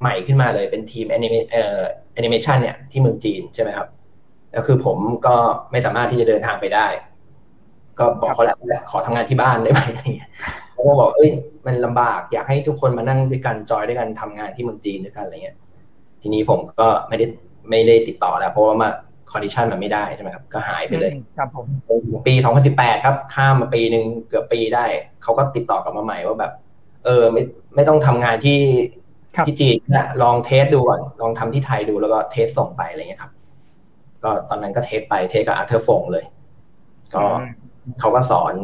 [0.01, 1.81] ใหม่ขึ้นมาเลยเป็นทีมแอนิเมเอ่อ
[2.15, 3.89] แอนิเมชันเนี่ยที่เมืองจีนใช่ไหมครับ
[4.53, 5.35] แล้วคือผมก็
[5.73, 6.87] ไม่สามารถที่จะเดินทางไปได้
[7.99, 10.31] ก็บอกเขาแหละขอทำงานที่บ้านได้ไหมอะไรเงี้ย
[10.73, 11.31] เขาก็บอกเอ้ย
[11.67, 15.57] มันลำบากอยากให้ทุกคนมานั่งด้วยกันจอยด้วยกันทำงานที่เมืองจีนด้วยกันอะไรเงี้ย
[16.23, 17.27] ทีนี้ผมก็ไม่ได้
[17.71, 18.89] ไม่ได้ติดต่อแล้วเพราะว่ามา
[19.33, 21.67] condition มันไม่ได้ใช่ไหมครับ ก็หายไปเลยครับผม
[22.27, 22.35] ปี
[22.71, 24.85] 2018 ครับ ข้ามมาปีหนึ่งเกือบปีได้
[25.23, 26.53] เขาก็ติดต่อกลับมาใหม่ว่าแบบ
[27.05, 27.43] เออไม่
[27.75, 28.61] ไม่ต้องทำงานที่
[29.47, 33.33] ที่จีนนะลอง test ดูก่อนลองทำที่ไทยดูแล้วก็ test ส่งไปอะไรเงี้ยครับ
[34.25, 36.25] ก็ตอนนั้นก็ test ไป test กับ Arthur Fong เลย
[37.15, 37.23] ก็
[38.01, 38.55] เขาก็สอน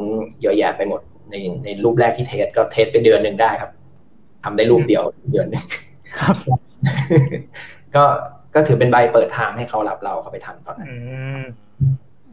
[0.42, 3.70] เยอะแยะไปหมดในในรูปแรกที่ test ก็ test ไปเดือนหนึ่งได้ครับ
[4.44, 5.64] ทำได้รูปเดียวเดือนนึง
[6.18, 6.36] ครับ
[7.96, 8.04] ก็
[8.54, 10.88] ก็ถือเป็นใบเปิดทางให้เขารับเราเขาไปทำตอนนั้น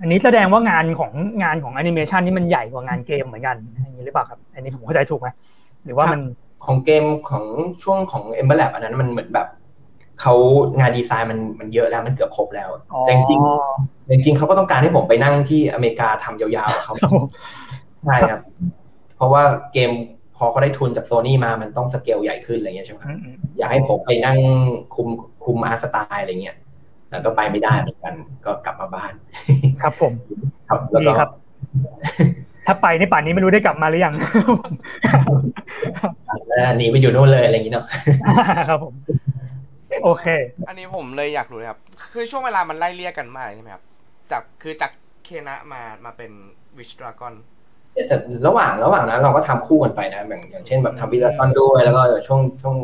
[0.01, 1.11] อันนี้แสดงว่างานของ
[1.43, 5.27] งานของแอนิเมชันนี่มันใหญ่กว่างานเกมเหมือนกันอย่างนี้หรือเปล่าครับ อันนี้ผมเข้าใจถูกไหม
[5.85, 6.21] หรือว่ามัน
[6.65, 7.43] ของเกมของ
[7.83, 9.47] ช่วงของ Ember Lab อันนั้นมันเหมือนแบบ
[10.21, 10.34] เขา
[10.80, 12.69] งานดีไซน์มันมันเยอะแล้วมันเกือบครบแล้ว
[13.01, 13.39] แต่จริง
[14.25, 16.93] จริงเขาก็ต้องการให้ผมไปนั่งที่อเมริกาทำยาวๆเขา
[18.06, 18.41] ใช่ครับ
[19.17, 19.91] เพราะว่าเกม
[20.38, 23.01] พอเขาได้ทุนจากโซนี่มามันต้องสเกลใหญ่ขึ้นอะไรเงี้ยใช่ไหม
[23.58, 24.38] อยากให้ผมไปนั่ง
[24.95, 25.08] คุม
[25.45, 26.58] คุมอาร์สไตล์อะไรเงี้ย
[27.12, 28.13] แล้วก็ไปไม่ได้เหมือนกัน
[28.45, 29.12] ก็กลับมาบ้าน
[29.82, 30.13] ครับผม
[30.69, 31.25] ครับแล้วก็
[32.67, 34.13] ถ้าไปในป่านนี้ไม่รู้ได้กลับมาหรือยัง
[36.78, 37.86] หนีไปอยู่นู่นเลยอะไรอย่างนี้เนาะ
[38.69, 38.93] ครับผม
[40.03, 40.25] โอเค
[40.67, 41.79] อันนี้ผมเลยอยากรู้ครับ
[42.13, 43.84] คือช่วงเวลามันไล่เลี่ยกันมากใช่ไหมครับ
[44.31, 44.91] จากคือจาก
[45.23, 46.31] เคนะมามาเป็น
[46.77, 47.34] วิชดราก้อน
[48.08, 52.75] แต่ระหว่างระหว่างนั้นเราก็ทำคู่กันไปนะแบบอย่างเช่นแบบทำวิดากอนด้วยแล้วก็ช่วงช่วง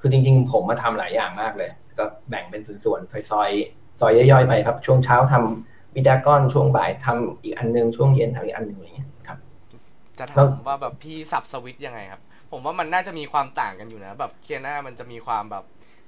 [0.00, 9.38] คือจริง ๆ ผมมาทำหลายอย่างมากเลย ก็แบ่งเป็นส่วนๆซอยๆซอยย่อยๆไปครับ ช่วงเช้าทำวิดากอนช่วงบ่ายทำอีกอันนึงช่วงเย็นทำอีกอันนึงอะไรเงี้ยครับ
[10.18, 12.20] จะถามว่าแบบพี่สับสวิตช์ยังไงครับ
[12.50, 15.64] ผมว่ามันน่าจะมีความต่างกันอยู่นะ แบบ Kena มันจะมีความแบบ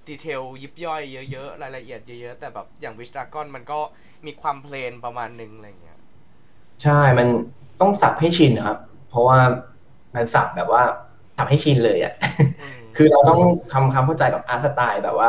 [0.09, 3.79] detail ยิบย่อยเยอะๆ รายละเอียดเยอะๆ แต่แบบอย่าง Wish Dragon มันก็
[4.27, 5.99] มีความ plain ประมาณนึงอะไรเงี้ย
[6.83, 7.29] ใช่ มัน
[7.81, 8.79] ต้องสับให้ชินครับ
[9.11, 9.39] เพราะว่า
[10.15, 10.83] มันสับแบบว่า
[11.37, 12.15] สับให้ชินเลยอะ
[12.97, 13.41] คือเราต้อง
[13.73, 15.29] ทำความเข้าใจกับ art style แบบว่า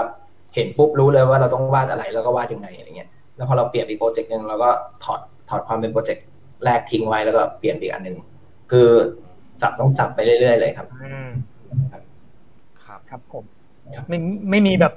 [0.55, 4.69] เห็นปุ๊บรู้เลยว่าเราต้องวาดอะไรแล้วก็วาดยังไงอะไรเงี้ย แล้วพอเราเปลี่ยนอีกโปรเจกต์หนึ่งเราก็
[5.03, 6.25] ถอดถอดความเป็นโปรเจกต์
[6.65, 8.17] แรกทิ้งไว้แล้วก็เปลี่ยนอีกอันหนึ่ง
[8.71, 8.87] คือ
[9.61, 10.87] สับต้องสับไปเรื่อยๆเลยครับ
[12.83, 13.45] ครับ ครับผม
[14.09, 14.17] ไม่
[14.49, 14.93] ไม่มีแบบ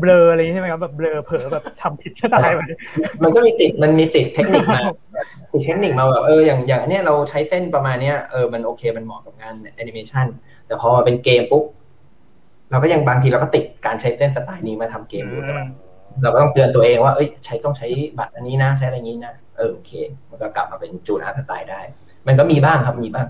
[0.00, 2.60] เบลออะไรใช่ไหมครับแบบเบลอเผลอแบบทำผิดสไตล์ไป
[3.22, 4.80] มันก็มีติดมันมีติดเทคนิคมา
[5.52, 10.26] ติดเทคนิคมาแบบเอออย่างอย่างเนี้ยเราใช้เส้นประมาณเนี้ยเออมันโอเคมันเหมาะกับงานแอนิเมชัน
[10.66, 11.64] แต่พอมาเป็นเกมปุ๊บ
[12.70, 15.42] เราก็ยังบางทีเราก็ติดการใช้เส้นสไตล์นี้มาทำเกมอยู่
[16.22, 17.86] เราก็ต้องเตือนตัวเองว่าเอ้ยใช้ต้องใช้
[18.18, 19.90] บัตรอันนี้นะใช้อะไรนี้นะเออโอเค
[20.30, 21.80] มันก็กลับมาเป็นจูน art style ได้
[22.26, 23.26] มันก็มีบ้างครับมีบ้าง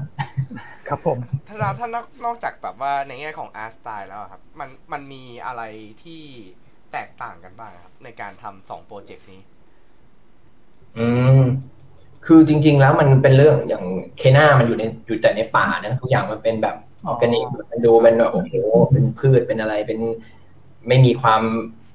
[0.88, 1.18] ครับผม
[1.48, 5.62] ถ้าเราถ้านอกนอกจากแบบว่าในแง่ของ art style แล้วครับ มันมันมีอะไร
[6.02, 6.22] ที่
[6.92, 9.40] แตกต่างกันบ้างครับ ในการทำสองโปรเจกต์นี้
[10.98, 11.06] อื
[11.40, 11.42] ม
[12.26, 13.84] คือจริง ๆ แล้วมันเป็นเรื่องอย่าง
[14.18, 18.54] Kena มันอยู่ในอยู่แต่ในป่านะทุกอย่างมันเป็นแบบออร์แกนิกมันดูเป็นแบบโอ้โห
[18.90, 20.00] เป็นพืชเป็นอะไรเป็น
[20.88, 21.42] ไม่มีความ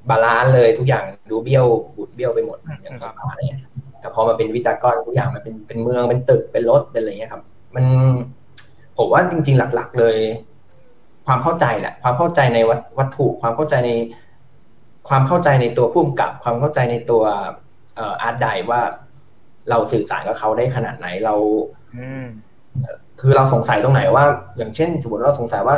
[0.09, 3.61] balance เลยทุกอย่างดูเบี้ยวบูดเบี้ยวไปหมดอย่างป่าอะไรเงี้ย
[3.99, 7.43] แต่พอมาเป็น Wish Dragon ทุกอย่างมันเป็นเป็นเมืองเป็นตึกเป็นรถเป็นอะไรเงี้ยครับ
[7.75, 7.85] มัน
[8.97, 10.17] ผมว่าจริง ๆ หลัก ๆ เลย
[11.25, 12.59] ความเข้าใจแหละ ความเข้าใจใน
[12.97, 13.91] วัตถุ ความเข้าใจใน
[15.09, 17.23] ความเข้าใจในตัวผู้กำกับ ความเข้าใจในตัว
[17.99, 18.81] art di ว่า
[19.69, 21.35] เราสื่อสารกับเขาได้ขนาดไหนเรา
[23.21, 24.25] คือเราสงสัยตรงไหนว่า
[24.57, 25.75] อย่างเช่น สมมติเราสงสัยว่า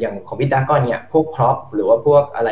[0.00, 2.50] อย่างของพิตากอนเนี่ยพวกพร็อพหรือว่าพวกอะไร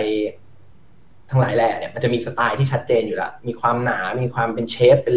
[1.30, 5.16] ทั้งหลายแหล่เนี่ยมันจะมีสไตล์ที่ชัดเจนอยู่แล้วมีความหนา มีความเป็นเชฟเป็น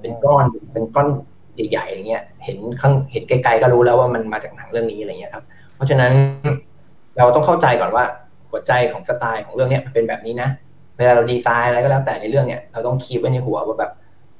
[0.00, 1.08] เป็นก้อนเป็นก้อน
[1.56, 5.44] ใหญ่ๆอย่างเงี้ยเห็นข้างเห็นไกลๆก็รู้แล้วว่ามันมาจากหนังเรื่องนี้อะไรเงี้ยครับ
[5.76, 6.12] เพราะฉะนั้น
[7.18, 8.04] เราต้องเข้าใจก่อนว่า
[8.50, 10.48] หัวใจของสไตล์ของเรื่องเนี้ยเป็นแบบนี้นะ
[10.96, 13.92] เวลาเราดีไซน์อะไรก็แล้วแต่ในเรื่องเนี้ยเราต้องคีบไว้ในหัวว่าแบบ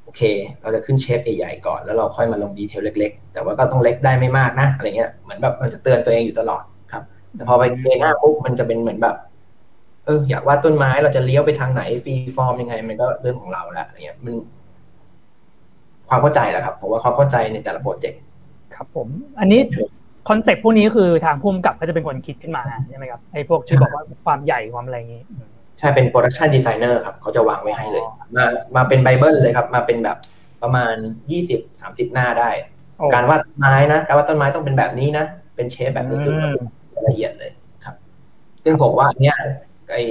[0.04, 0.22] โอเค
[0.62, 7.02] เราจะขึ้น shape ใหญ่ๆก่อนแล้วเราค่อยมาลง detail เล็ก ๆ แต่ว่าก็ต้องเล็กได้ไม่มากนะอะไรเงี้ยเหมือนแบบมันจะเตือนตัวเองอยู่ตลอดครับ
[7.36, 9.16] แต่พอไป Kena ปุ๊บมันจะเป็นเหมือนแบบ
[10.06, 14.34] เอออยากวาดต้นไม้เราจะเลี้ยวไปทางไหน freeform ยังไง มันก็เรื่องของเราละอะไรเงี้ยมัน
[16.10, 18.20] ความเข้าใจแหละครับผมว่าความเข้าใจในแต่ละโปรเจกต์
[18.74, 19.08] ครับผม
[19.40, 19.60] อันนี้
[20.28, 25.22] คอนเซ็ปต์พวกนี้คือทางผู้กำกับก็จะเป็นคนคิดขึ้นมาใช่ไหมครับไอ้พวกที่บอกว่าความใหญ่ความอะไรอย่างนี้
[25.78, 28.04] ใช่เป็น production designer ครับเขาจะวางไว้ให้เลย
[28.36, 28.44] มา
[28.76, 30.18] มาเป็นไบเบิลเลยครับ มาเป็นแบบ
[30.62, 30.94] ประมาณ
[31.30, 32.50] ยี่สิบสามสิบหน้าได้
[33.14, 35.24] การวาดไม้นะ การวาดต้นไม้ต้องเป็นแบบนี้นะ
[35.56, 36.36] เป็น shape แบบนี้คือ
[37.08, 37.50] ละเอียดเลย
[37.84, 37.94] ครับ
[38.64, 39.36] ซึ่งผมว่าเนี่ย
[39.90, 40.02] ไอ้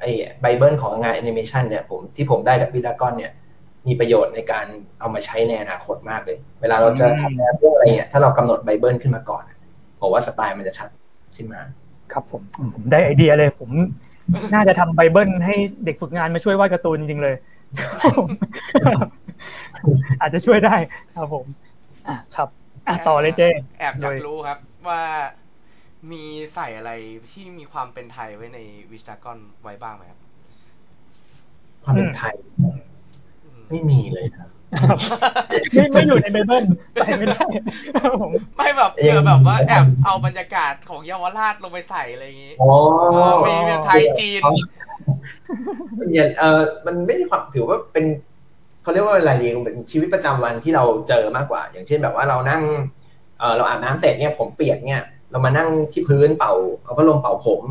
[0.00, 3.32] ไอ้ไบเบิลของงานแอนิเมชันเนี่ยผมที่ผมได้จาก Wish Dragon เนี่ย
[3.86, 4.66] มีประโยชน์ในการ
[5.00, 9.42] เอามาใช้ในอนาคตมากเลย เวลาเราจะทำงานเรื่องอะไรเนี่ยถ้าเรากำหนดไบเบิลขึ้นมาก่อน
[10.00, 10.88] ผมว่าสไตล์มันจะชัด
[11.36, 11.60] ขึ้นมา
[12.12, 12.42] ครับผม
[12.74, 13.70] ผมได้ไอเดียเลย ผม
[14.54, 17.36] น่าจะทำไบเบิลให้เด็กฝึกงานมาช่วยวาดการ์ตูนจริงๆเลย
[20.20, 20.76] อาจจะช่วยได้
[21.16, 21.46] ครับผม
[22.08, 22.48] อะครับ
[22.88, 23.42] อะต่อเลยเจ
[23.78, 25.02] แอบอยากรู้ครับ ว่า
[26.12, 26.22] มี
[26.54, 26.92] ใส่อะไร
[27.30, 28.58] ที่มีความเป็นไทยไว้ใน
[28.90, 30.20] วิสตากอนไว้บ้างไหมครับ
[31.84, 32.34] ความเป็นไทย
[33.68, 34.48] ไม่มีเลยครับ
[35.72, 37.44] ไม่ไม่อยู่ในไบเบิลไปไม่ได้
[38.20, 42.70] ผมไม่แบบเผื่อแบบว่าแอบเอาบรรยากาศของเยาวราชลงไปใส่อะไรอย่างงี้อ๋อ
[43.48, 44.40] มีแบบไทยจีน
[46.10, 48.04] เนี่ยเออมันไม่ใช่ความถือว่าเป็น
[48.82, 52.62] เขาเรียกว่าอะไรดีเป็นชีวิตประจำวันที่เราเจอมากกว่า อย่างเช่นแบบว่าเรานั่ง
[53.38, 57.62] เออเราอาบน้ำเสร็จเนี่ยผมเปียกเนี่ย เรามานั่งที่พื้นเป่าเอาพัดลมเป่าผม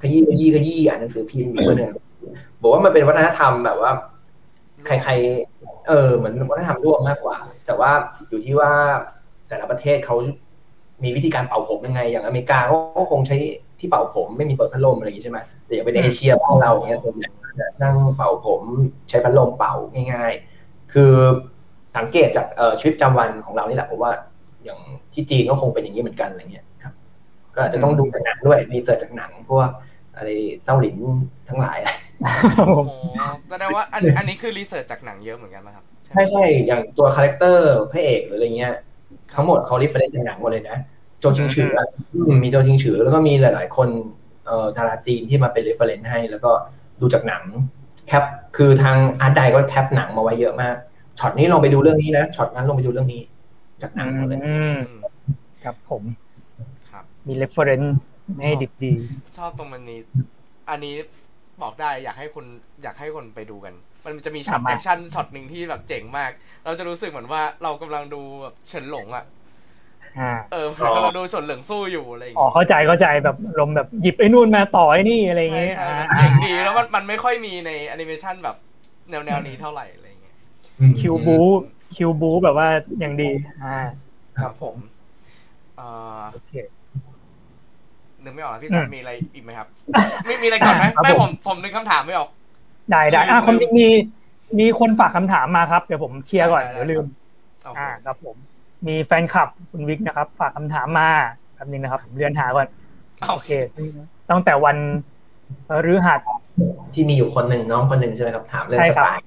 [0.00, 1.92] ขยี้ขยี้ขยี้อ่านหนังสือพิมพ์อยู่เพื่อน
[2.60, 3.92] บอกว่ามันเป็นวัฒนธรรมแบบว่า
[4.88, 7.90] ใครๆ เออเหมือนวัฒนธรรมร่วมมากกว่า แต่ว่า
[8.28, 8.72] อยู่ที่ว่า
[9.48, 10.16] แต่ละประเทศเขา
[11.04, 12.76] มีวิธีการเป่าผมยังไง อย่างอเมริกาเขา
[13.12, 13.36] คงใช้
[13.78, 17.00] ที่เป่าผมไม่มีเปิดพัดลมอะไรอย่างนี้ใช่ไหมแต่อย่างเป็นเอเชียบ้านเราเนี้ย
[17.82, 18.62] นั่งเป่าผม
[19.08, 19.74] ใช้พัดลมเป่า
[20.12, 21.12] ง่าย ๆ คือ
[21.96, 22.46] สังเกตจาก
[22.78, 24.12] ชีวิตประจำวันของเรานี่แหละผมว่า
[24.64, 24.78] อย่าง
[25.12, 26.94] ที่จีนก็คงเป็นอย่างนี้เหมือนกันอะไรเงี้ยครับ
[27.54, 29.68] ก็อาจจะต้องดูจากหนังด้วยมีเสิร์ชจากหนังพวก
[30.16, 30.28] อะไร
[30.64, 30.96] เส้าหลิน
[31.48, 31.78] ทั้งหลาย
[32.66, 32.74] โอ้
[33.50, 38.74] แสดงว่าอันอันนี้คือ research จากหนังเยอะเหมือนกันไหมครับ ใช่ใช่อย่างตัว character พระเอกหรืออะไรเงี้ย
[39.34, 40.78] ทั้งหมดเขา reference จากหนังหมดเลยนะ
[41.20, 41.70] โจวซิงฉือ
[42.44, 43.88] มีโจวซิงฉือแล้วก็มีหลาย ๆ คน
[44.46, 46.50] เอ่อดาราจีนที่มาเป็น reference ให้ แล้วก็
[47.00, 47.42] ดูจากหนัง
[48.06, 48.24] cap
[48.56, 50.76] คือทาง art di ก็ cap หนังมาไว้เยอะมาก
[51.18, 53.22] ช็อตนี้ลองไปดูเรื่องนี้นะช็อตนั้นลองไปดูเรื่องนี้
[53.82, 54.40] จากหนังหมดเลย
[55.64, 56.02] ครับผม
[56.90, 57.96] ครับมี reference
[58.42, 58.92] ให้ดิบดี
[59.38, 60.00] ชอบตรงมันนี้
[60.70, 60.94] อันนี้
[61.62, 62.46] บอกได้อยากให้คุณ
[62.82, 66.30] อยากให้คนไปดูกัน มันจะมีช็อต action ช็อตหนึ่งที่แบบเจ๋งมาก
[66.64, 69.24] เราจะรู้สึกเหมือนว่าเรากำลังดูแบบเฉินหลงอะ
[70.52, 75.74] เออกำลังดูส่วนเหลืองสู้อยู่อะไรอย่างเงี้ยอ๋อเข้าใจเข้าใจแบบลมแบบหยิบไอ้นู่นมาต่อไอ้นี่อะไรเงี้ย
[76.16, 78.56] เจ๋งดีแล้วมันมันไม่ค่อยมีในแอนิเมชันแบบ
[79.10, 80.36] แนวแนวนี้เท่าไหร่อะไรเงี้ย
[81.00, 81.38] คิวบู
[81.96, 82.68] คิวบูแบบว่า
[83.00, 83.30] อย่างดี
[83.64, 83.78] อ่า
[84.40, 84.76] ครับผม
[85.76, 85.88] เอ่
[86.20, 86.52] อโอเค
[88.28, 89.66] นึกไม่ออกพี่สันมีอะไรอีกไหมครับ
[90.26, 92.28] ไม่มีอะไรก่อนไหมไม่ผมผมนึกคำถามไม่ออก
[92.90, 93.88] ได้ได้อ่าคนมี
[94.58, 97.04] มีคนฝากคำถามมาครับ เดี๋ยวผมเคลียร์ก่อนเดี๋ยวลืม
[97.78, 98.36] อ่าครับผม
[98.86, 101.08] มีแฟนคลับคุณวิกนะครับ ฝากคำถามมา
[101.54, 102.66] แบบนึงนะครับผมเรียนหาก่อน
[103.30, 103.50] โอเค
[104.30, 104.76] ตั้งแต่วัน
[105.92, 106.20] ฤหัส
[106.94, 109.24] ที่มีอยู่คนหนึ่งน้องคนหนึ่งใช่ไหมครับถามเรื่องสไตล์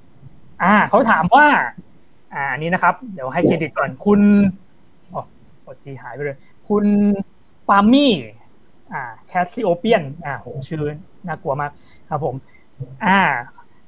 [0.63, 1.45] อ่าเขาถามว่า
[2.33, 4.21] อ่านี้นะครับ เดี๋ยวให้เครดิตก่อนคุณ
[5.13, 5.23] อ๋อ
[5.65, 6.37] กดทีหายไปเลย
[6.69, 6.85] คุณ
[7.69, 8.11] ปามี่
[8.93, 10.83] อ่าแคสซิโอเปียนอ่าโหชื่อ
[11.27, 11.71] น่ากลัวมาก
[12.09, 12.35] ครับผม
[13.05, 13.21] อ่า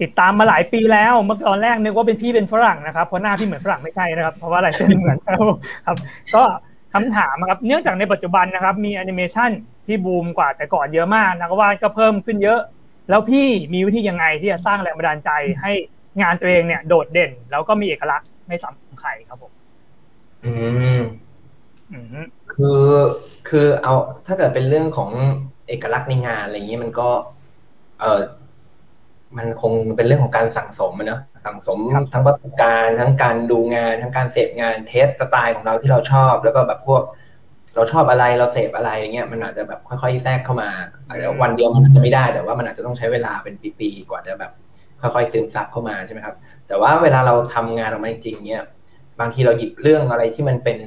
[0.01, 5.97] ติดตามมาหลายปีแล้ว เมื่อตอนแรกนึกว่าเป็นพี่เป็นฝรั่งนะครับเพราะหน้าพี่เหมือนฝรั่งไม่ใช่นะครับเพราะว่าอะไรเส้นเหมือนครับ
[6.35, 6.43] ก็
[6.93, 9.51] คำถามครับเนื่องจากในปัจจุบันนะครับ มีแอนิเมชัน
[9.85, 12.59] ที่บูมกว่าแต่ก่อนเยอะมากนักวาดก็เพิ่มขึ้นเยอะ
[13.09, 15.29] แล้วพี่มีวิธียังไงที่จะสร้างแรงบันดาลใจ
[15.61, 15.71] ให้
[16.21, 19.51] งานตัวเองเนี่ย โดดเด่น แล้วก็มีเอกลักษณ์ไม่ซ้ำใครครับผม
[20.45, 20.51] อื
[20.97, 22.81] มคือ
[23.49, 23.93] คือเอา
[24.27, 25.11] ถ้าเกิดเป็นเรื่องของ
[25.67, 27.09] เอกลักษณ์ในงานอะไรอย่างนี้มันก็
[28.01, 28.21] เออ
[29.37, 31.77] มันคงเป็นเรื่องของการสั่งสมนะสั่งสม
[32.13, 37.01] ทั้งประสบการณ์ทั้งการดูงานทั้งการเสพงานเทสสไตล์ของเราที่เราชอบ แล้วก็แบบพวก
[37.75, 40.69] เราชอบอะไรเราเสพอะไรอย่างเงี้ยมันอาจจะแบบค่อยๆแทรกเข้ามา
[41.07, 44.51] อาจจะวันเดียวมันอาจจะไม่ได้แต่ว่ามันอาจจะต้องใช้เวลาเป็นปีๆกว่าจะแบบ
[45.01, 46.35] ค่อยๆซึมซับเข้ามาใช่ไหมครับ
[46.67, 48.63] แต่ว่าเวลาเราทำงานออกมาจริงๆเนี่ย
[49.19, 50.77] บางทีเราหยิบเรื่องอะไรที่มันเป็น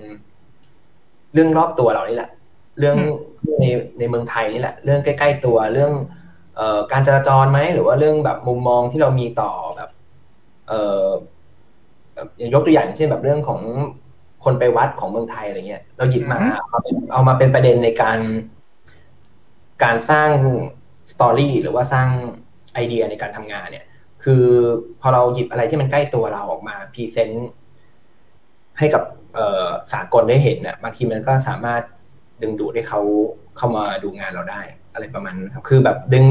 [1.34, 2.30] เรื่องรอบตัวเรานี่แหละ
[2.78, 2.96] เรื่อง
[3.60, 3.64] ใน
[3.98, 5.92] ในเมืองไทยนี่แหละ เรื่องใกล้ ๆ ตัวเรื่อง
[6.56, 9.90] เอ่อการจราจรไหมหรือว่าเรื่องแบบมุมมองที่เรามีต่อแบบ
[10.68, 11.06] เอ่อ
[12.38, 13.60] อย่างยกตัวอย่างเช่นแบบเรื่องของ
[14.44, 16.38] คนไปวัดของเมืองไทยอะไรเงี้ยเราหยิบมา
[16.70, 16.80] เอา
[17.12, 18.18] เอามาเป็นประเด็นในการ
[19.84, 20.30] การสร้าง
[21.12, 22.08] สตอรี่หรือว่าสร้าง
[22.74, 23.84] ไอเดียในการทำงานเนี่ย
[24.24, 24.44] คือ
[25.00, 27.48] พอเราหยิบอะไรที่มันใกล้ตัวเราออกมาพรีเซนต์
[28.78, 29.02] ให้กับ
[29.92, 31.82] สากลได้เห็นเนี่ยบางทีมันก็สามารถ
[32.42, 33.00] ดึงดูดให้เขา
[33.56, 34.60] เข้ามาดูงานเราได้
[34.92, 36.26] อะไรประมาณครับคือแบบดึง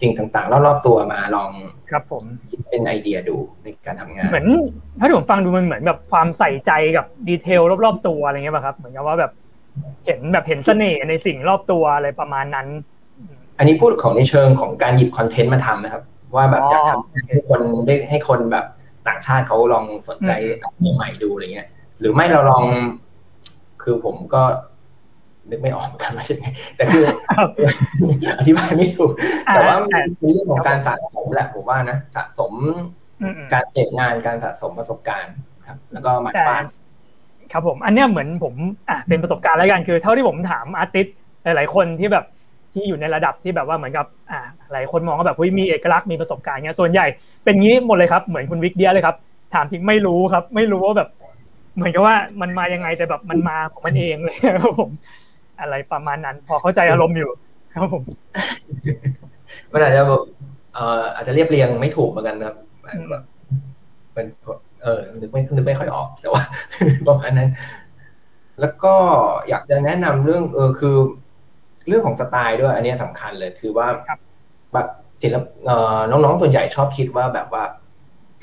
[0.00, 1.50] สิ่งต่างๆ รอบๆตัวมาลอง
[1.90, 4.48] ครับผมคิดเป็นไอเดียดูในการทำงาน เหมือน
[5.00, 9.32] ถ้าผมฟังดูมันเหมือนแบบความใส่ใจกับดีเทลรอบๆตัวอะไรเงี้ยป่ะครับ เหมือนกับว่าแบบ
[10.06, 12.66] เห็นแบบเห็นเสน่ห์ในสิ่งรอบตัวอะไรประมาณนั้น
[13.58, 16.02] อันนี้พูดของในเชิงของการหยิบคอนเทนต์มาทำนะครับ
[16.36, 18.66] ว่าแบบอยากทำให้คนได้ให้คนแบบ
[19.08, 20.30] ต่างชาติเขาลองสนใจ
[20.94, 21.68] ใหม่ดูอะไรเงี้ย
[22.00, 22.64] หรือไม่เราลอง
[23.82, 24.42] คือผมก็
[25.50, 27.04] นึกไม่ออกกันว่าจะไงแต่คือ
[28.38, 29.12] อธิบายไม่ถูก
[29.54, 29.76] แต่ว่า
[30.18, 32.52] เป็นเรื่องของการสะสมแหละผมว่านะสะสม
[33.52, 35.34] การเสพงานการสะสมประสบการณ์
[35.68, 36.64] ครับ แล้วก็หมัดบ้าน
[37.52, 38.54] ครับผมอันเนี้ยเหมือนผม
[38.88, 41.06] อะเป็นประสบการณ์แล้วกันคือเท่าที่ผมถามอาร์ติส
[41.44, 42.24] หลาย ๆ คนที่แบบ
[42.74, 44.40] ที่อยู่ในระดับที่แบบว่าเหมือนกับอ่า
[44.72, 47.06] หลายคนมองว่าแบบเฮ้ยมีเอกลักษณ์มีประสบการณ์เงี้ยส่วนใหญ่
[47.44, 49.16] เป็นงี้หมดเลยครับเหมือนคุณวิกเดียเลยครับ
[49.54, 51.08] ถามจริงไม่รู้ครับ ไม่รู้ว่าแบบ
[51.76, 54.90] เหมือนกับว่ามันมายังไงแต่แบบมันมาของมันเองเลยครับผม
[55.60, 57.30] อะไรประมาณนั้น พอเข้าใจอารมณ์อยู่
[57.74, 58.02] ครับผม
[59.72, 60.02] มันอาจจะ
[60.74, 62.56] เอ่ออาจจะเรียบเรียงไม่ถูกเหมือนกันครับ
[64.14, 64.26] เป็น
[64.82, 66.42] เออนึกไม่นึกไม่ค่อยออกแต่ว่า
[67.08, 67.50] ประมาณนั้น
[68.60, 68.94] แล้วก็
[69.48, 70.96] อยากจะแนะนำเรื่อง เออคือ
[71.88, 73.88] เรื่องของสไตล์ด้วย อันนี้สำคัญเลย คือว่า
[74.74, 74.88] แบบ
[75.22, 75.44] ศิลป
[76.10, 77.64] น้องๆส่วนใหญ่ชอบคิดว่าแบบว่า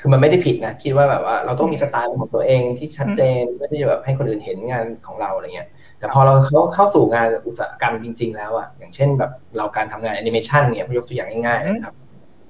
[0.00, 11.94] คือมันไม่ได้ผิดนะคิดว่าแบบว่า เราต้องมีสไตล์ของตัวเองที่ชัดเจนเพื่อที่จะแบบให้คนอื่นเห็นงานของเราอะไรเงี้ย แต่พอเราเข้าเข้าสู่งานอุตสาหกรรมจริง ๆ แล้วอะอย่างเช่นแบบเราการทำงานแอนิเมชันเนี่ยยกตัวอย่างง่ายๆนะครับ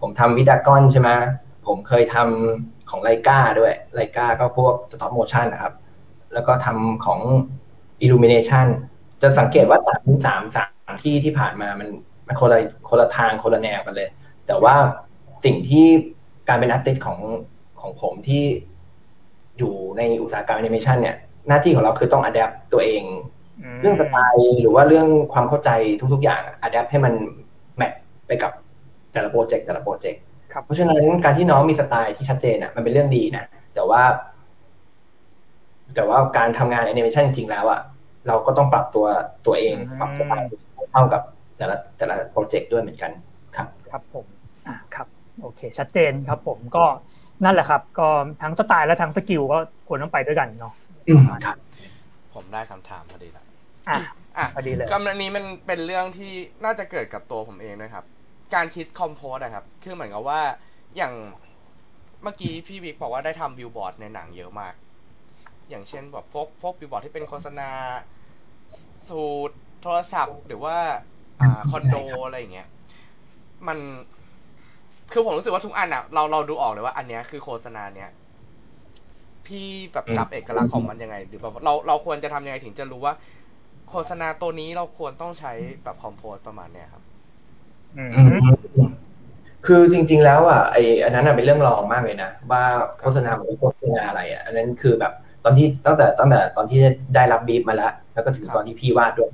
[0.01, 1.09] ผมทำ Wish Dragon ใช่ไหม
[1.67, 5.75] ผมเคยทำของ Laika ด้วย Laika ก็พวก stop motion นะครับ
[6.35, 7.21] แล้วก็ทำของ
[8.05, 8.67] Illumination
[9.23, 11.89] จะสังเกตว่าสามสามสามที่ที่ผ่านมามัน
[12.27, 14.09] มันคนละคนละทางคนละแนวกันเลย
[14.47, 14.75] แต่ว่า
[15.45, 15.87] สิ่งที่
[16.49, 17.21] การเป็น artist ของ
[17.81, 18.45] ของผมที่
[19.59, 21.17] อยู่ในอุตสาหกรรมแอนิเมชันเนี่ย
[21.49, 23.03] หน้าที่ของเราคือต้อง adapt ตัวเอง
[23.81, 25.71] เรื่องสไตล์หรือว่าเรื่องความเข้าใจ
[26.15, 27.13] ทุก ๆ อย่าง adapt ให้มัน
[27.77, 27.93] match
[28.27, 28.53] ไปกับ
[29.13, 30.23] แต่ละโปรเจกต์แต่ละโปรเจกต์
[30.65, 34.03] เพราะฉะนั้นการที่น้องมีสไตล์ที่ชัดเจนอะมันเป็นเรื่องดีนะแต่ว่า
[35.95, 37.81] แต่ว่าการทำงานแอนิเมชันจริง ๆ แล้วอะ
[38.27, 39.07] เราก็ต้องปรับตัว
[39.47, 40.25] ตัวเองปรับตัว
[40.93, 41.23] เข้ากับ
[41.57, 43.13] แต่ละแต่ละโปรเจกต์ด้วยเหมือนกัน
[43.57, 44.27] ครับ ครับผม
[44.69, 45.07] อ่าครับ
[45.43, 46.85] โอเค ชัดเจนครับ ผมก็
[47.45, 48.09] นั่นแหละครับ ก็
[48.43, 50.75] ทั้งสไตล์และทั้ง skill ก็ควรต้องไปด้วยกันเนาะ
[51.47, 51.57] ครับ
[52.35, 53.46] ผมได้คำถามพอดีละ
[53.89, 53.99] อะ
[54.39, 56.33] อะพอดีเลยกำลังนี้มันเป็นเรื่องที่
[56.65, 58.05] น่าจะเกิดกับตัวผมเองด้วยครับ
[58.55, 60.41] การคิด compose นะครับ คือเหมือนกับว่า
[60.97, 61.13] อย่าง
[62.23, 64.75] เมื่อกี้พี่วิกบอกว่าได้ทำบิลบอร์ดในหนังเยอะมาก
[65.71, 67.71] อย่างเช่นแบบพวกพวกบิลบอร์ดที่เป็นโฆษณา
[69.09, 70.77] สูตรโทรศัพท์ หรือว่า
[71.41, 71.95] อ่าคอนโด
[72.25, 72.69] อะไรอย่างเงี้ย
[73.69, 73.79] มัน
[75.13, 78.11] คือผมรู้สึกว่าทุกอันอะเราเราดูออกเลยว่าอันเนี้ยคือโฆษณาเนี้ย
[79.47, 83.15] พี่แบบจับเอกลักษณ์ของมันยังไง หรือแบบเราเราควรจะทำยังไงถึงจะรู้ว่า
[83.91, 85.53] โฆษณาตัวนี้เราควรต้องใช้
[85.85, 87.03] แบบคอมโพสประมาณเนี้ยครับ
[89.67, 92.63] คือจริง ๆ แล้วอะไออันนั้นเป็นเรื่องรองมากเลยนะ ว่า
[93.01, 95.13] โฆษณาหรือโฆษณาอะไรอะอันนั้นคือแบบ
[95.45, 96.81] ตอนที่ตั้งแต่ตั้งแต่ตอนที่
[97.15, 99.31] ได้รับบีบมาแล้ว แล้วก็ถึงตอนที่พี่วาดด้วย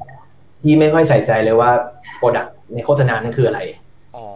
[0.62, 1.70] พี่ไม่ค่อยใส่ใจเลยว่า
[2.18, 3.60] product ในโฆษณานั้นคืออะไร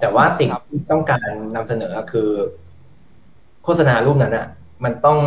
[0.00, 2.30] แต่ว่าสิ่งที่ต้องการนำเสนอคือ
[3.64, 4.46] โฆษณารูปนั้นอะ
[4.84, 5.18] มันต้อง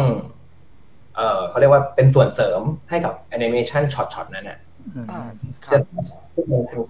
[1.16, 4.60] เออเขาเรียกว่าเป็นส่วนเสริมให้กับแอนิเมชันช็อตๆนั้นอะ
[5.72, 5.78] จะ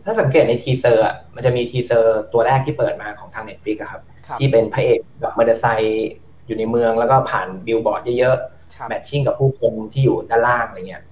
[0.06, 4.02] ถ้าสังเกตใน teaser อะมันจะมี teaser ตัวแรกที่เปิดมาของทาง Netflix ครับ
[4.40, 6.10] ที่เป็นพระเอกแบบมอเตอร์ไซค์
[6.46, 11.04] อยู่ในเมืองแล้วก็ผ่านบิลบอร์ดเยอะๆ matching กับผู้คนที่อยู่ด้านล่างอะไรเงี้ย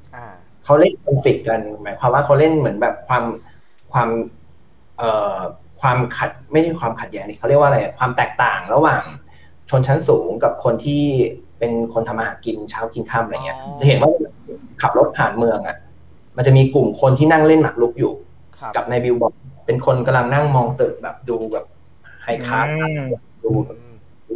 [0.63, 3.23] เขาเล่นคอนฟ lict กันหมายความว่าเขาเล่นเหมือนแบบความ
[3.91, 4.09] ความ
[4.97, 5.37] เอ่อ
[5.81, 9.03] ความขัดไม่ใช่ความขัดแย้งนี่เขาเรียกว่าอะไรความแตกต่างระหว่าง
[9.69, 11.03] ชนชั้นสูงกับคนที่
[11.59, 14.09] เป็นคนทำมาหากินเช้ากินค่ำอะไรเงี้ย จะเห็นว่า
[14.81, 15.77] ขับรถผ่านเมืองอะ
[16.37, 18.13] มันจะมีกลุ่มคนที่นั่งเล่นหมากรุกอยู่
[18.75, 19.33] กับในบิลบอร์ด
[19.65, 21.65] เป็นคนกำลังนั่งมองตึกแบบดูแบบ
[22.23, 22.67] ไฮคลาส
[23.43, 23.51] ดู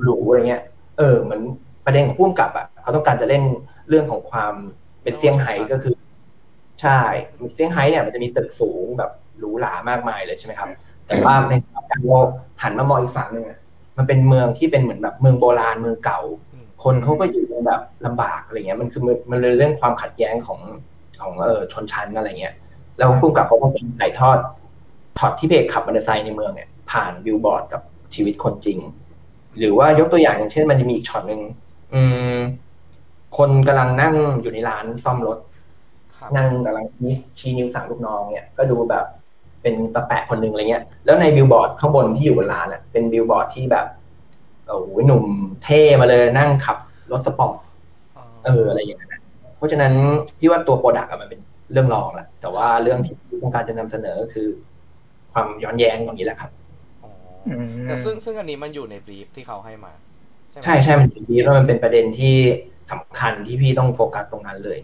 [0.04, 0.64] หรูอะไรเงี้ย
[0.98, 1.42] เออเหมือน
[1.86, 3.44] ประเด็นของพุ่มกับอะเขาต้องการจะเล่น
[3.90, 4.54] เรื่องของความ
[5.04, 5.94] เป็นเซี่ยงไฮ้ก็คือ
[6.82, 7.00] ใช่
[7.54, 10.70] เซี่ยงไฮ้เนี่ยมันจะมีตึกสูงแบบหรูหรามากมายเลยใช่ไหมครับ
[11.08, 12.28] แต่ว่าในสถานการณ์โลก
[12.64, 13.46] หันมามองอีกฝั่งหนึ่ง
[13.98, 16.22] มันเป็นเมืองที่เป็นเหมือนแบบเมืองโบราณเมืองเก่า
[16.84, 20.60] คนเขาก็อยู่แบบลำบากอะไรเงี้ย มันคือมันเลยเรื่องความขัดแย้งของ
[21.24, 22.54] ของเออชนชั้นอะไรเงี้ย
[22.98, 24.38] แล้วผู้กำกับเขาก็เป็นถ่ายทอด
[25.18, 27.82] ถอดที่พระเอกขับมอเตอร์ไซค์ในเมืองเนี่ยผ่านบิลบอร์ดกับ
[28.16, 28.80] ชีวิตคนจริง
[29.58, 31.42] หรือว่ายกตัวอย่างอย่างเช่น มันจะมีอีกช็อตหนึ่ง
[31.94, 32.02] อื
[32.34, 32.36] ม
[33.38, 35.38] คนกำลังนั่งอยู่ในร้านซ่อมรถ
[36.38, 36.86] นั่งกำลัง
[37.38, 39.06] ชี้นิ้วสั่งลูกน้องเนี่ยก็ดูแบบ
[39.62, 43.86] เป็นตะแปะคนหนึ่งอะไรเงี้ย แล้วในบิลบอร์ดข้างบนที่อยู่บนร้านอะ เป็นบิลบอร์ดที่แบบ
[44.68, 45.26] โอ้โหหนุ่ม
[45.64, 46.78] เท่มาเลยนั่งขับ
[47.12, 47.56] รถสปอร์ต
[48.46, 49.00] เอออะไรอย่างเงี้ย
[49.62, 49.94] เพราะฉะนั้น
[50.40, 54.48] พี่ว่าตัว product มันเป็นเรื่องรองแหละแต่ว่าเรื่องที่ต้องการจะนำเสนอคือ
[55.34, 56.52] ความย้อนแย้งตรงนี้แหละครับ
[57.86, 59.94] แต่ซึ่งซึ่งอันนี้มันอยู่ใน brief ที่เขาให้มา
[60.64, 62.36] ใช่ใช่มันอยู่ใน brief แล้วมันเป็นประเด็นที่
[62.92, 64.80] สำคัญที่พี่ต้องโฟกัสตรงนั้นเลย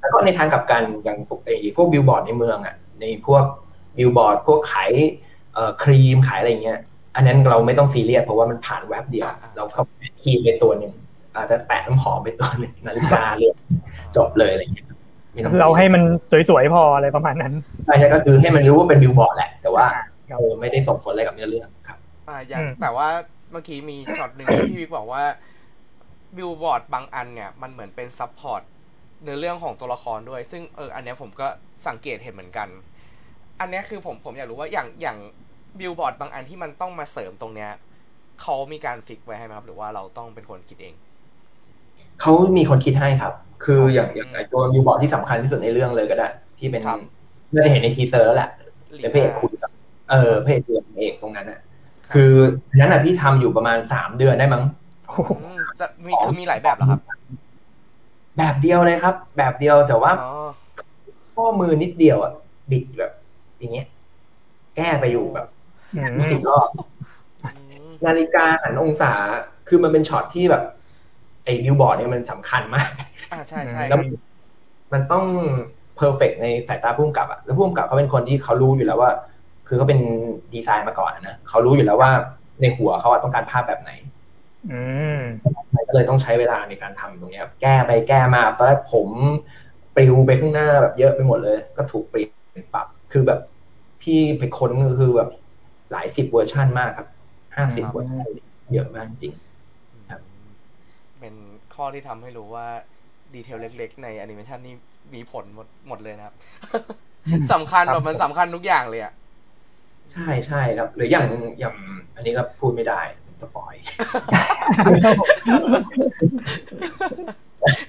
[0.00, 3.44] แล้วก็ในทางกลับกันอย่างไอ้พวกบิลบอร์ดในเมืองอะ ในพวก
[3.98, 4.92] บิลบอร์ด พวกขาย
[5.54, 6.80] เอ่อครีมขายอะไรเงี้ย
[7.16, 9.82] อันนั้นเราไม่ต้องซีเรียสเพราะว่ามันผ่านแวบเดียว เราเข้า
[10.22, 10.92] ครีมไปตัวหนึ่ง
[11.36, 13.52] อาจจะแปะน้ำหอมไปตัวหนึ่งนาฬิกาเลย
[14.16, 14.86] จบเลยอะไรเงี้ย
[15.60, 16.02] เราให้มัน
[16.48, 17.52] สวยๆพออะไรประมาณนั้น
[17.86, 19.86] ใช่ใช่ก็คือให้มันรู้ว่าเป็นบิลบอร์ดแหละ แต่ว่า
[20.30, 23.08] เราไม่ได้ส่งผลอะไรกับเนื้อเรื่องครับ อ่าอย่างแต่ว่า
[23.52, 25.22] เมื่อกี้มีช็อตหนึ่งที่พี่วิกบอกว่า
[26.36, 28.62] บิลบอร์ดบางอันเนี่ยมันเหมือนเป็น support
[29.22, 31.46] เนื้อเรื่องของตัวละครด้วย ซึ่งเอออันนี้ผมก็
[31.88, 32.68] สังเกตเห็นเหมือนกัน
[33.60, 35.18] อันนี้คือผมผมอยากรู้ว่าอย่างอย่าง
[35.78, 37.70] บิลบอร์ดบางอันที่มันต้องมาเสริมตรงเนี้ย
[38.42, 40.94] เขามีการ fix ไว้ให้ไหมครับ หรือว่าเราต้องเป็นคนคิดเอง
[42.20, 43.32] เขามีคนคิดให้ครับ
[43.64, 46.82] คืออย่างอย่างตัวบิลบอร์ดที่สำคัญที่สุดในเรื่องเลยก็ได้ ที่เป็น
[47.54, 48.50] น่าจะเห็นใน teaser แล้วแหละ
[49.00, 49.70] เป็นเพจคุยกับ
[50.10, 51.60] เออเพจเรื่องเอกตรงนั้นอะ
[52.12, 52.32] คือ
[52.76, 54.62] นั้นอะพี่ทำอยู่ประมาณสามเดือนได้มั้ง
[55.80, 57.00] จะมีคือมีหลายแบบเหรอครับ
[58.38, 60.12] แบบเดียวเลยครับ แบบเดียวแต่ว่า
[61.34, 62.32] ข้อมือนิดเดียวอะ
[62.70, 63.12] บิดแบบ
[63.58, 63.86] อย่างเงี้ย
[64.76, 65.46] แก้ไปอยู่แบบ
[66.32, 66.68] สิบรอบ
[68.06, 69.12] นาฬิกาหันองศา
[69.68, 70.62] คือมันเป็นช็อตที่แบบ
[71.44, 72.90] ไอ้บิวบอร์ดเนี่ยมันสำคัญมาก
[73.32, 73.98] อ่าใช่ใช่แล้ว
[74.92, 75.24] มันต้อง
[75.96, 79.10] perfect ในสายตาผู้กำกับอะแล้วผู้กำกับเขาเป็นคนที่เขารู้อยู่แล้วว่า
[79.66, 80.00] คือเขาเป็น
[80.54, 82.10] ดีไซน์มาก่อนนะเขารู้อยู่แล้วว่า
[82.60, 83.90] ในหัวเขาต้องการภาพแบบไหน
[84.70, 84.80] อื
[85.18, 85.20] ม
[85.88, 89.08] ก็เลยต้องใช้เวลาในการทำตรงนี้แก้ไปแก้มาตอนแรกผม
[89.96, 92.28] ปลิวไปข้างหน้าแบบเยอะไปหมดเลย ก็ถูกเปลี่ย
[92.64, 93.40] นปรับ คือแบบ
[94.02, 95.30] พี่ไปค้นก็คือแบบ
[95.92, 97.08] หลายสิบเวอร์ชันมากครับ
[97.56, 98.28] ห้าสิบเวอร์ชัน
[98.72, 99.49] เยอะมากจริงครับเป็น
[101.80, 102.66] ข้อที่ทำให้รู้ว่า
[103.34, 104.74] detail เล็ก ๆ ในแอนิเมชันนี่
[105.14, 106.34] มีผลหมดหมดเลยนะครับ
[107.52, 109.12] สำคัญแบบมันสำคัญทุกอย่างเลยอะ
[110.12, 111.26] ใช่ใช่ครับ หรืออย่าง
[111.58, 111.74] อย่าง
[112.14, 113.00] อันนี้ก็พูดไม่ได้
[113.42, 113.74] spoil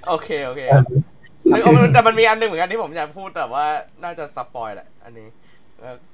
[0.08, 0.62] OK OK
[1.94, 3.66] แต่มันมีอันหนึ่งเหมือนกันที่ผมอยากพูดแต่ว่า
[4.04, 5.28] น่าจะ spoil แหละ อันนี้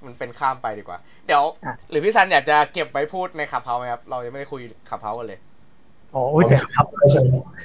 [0.06, 0.98] มันเป็นข้ามไปดีกว่า
[1.28, 1.44] เดี๋ยว
[1.90, 4.62] หรือพี่ซันอยากจะเก็บไว้พูดใน Clubhouse ไหมครับ เรายังไม่ได้คุย
[4.92, 5.40] Clubhouse กันเลย
[6.32, 6.88] โอ้ยแต่ Club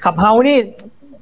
[0.04, 0.58] Clubhouse นี่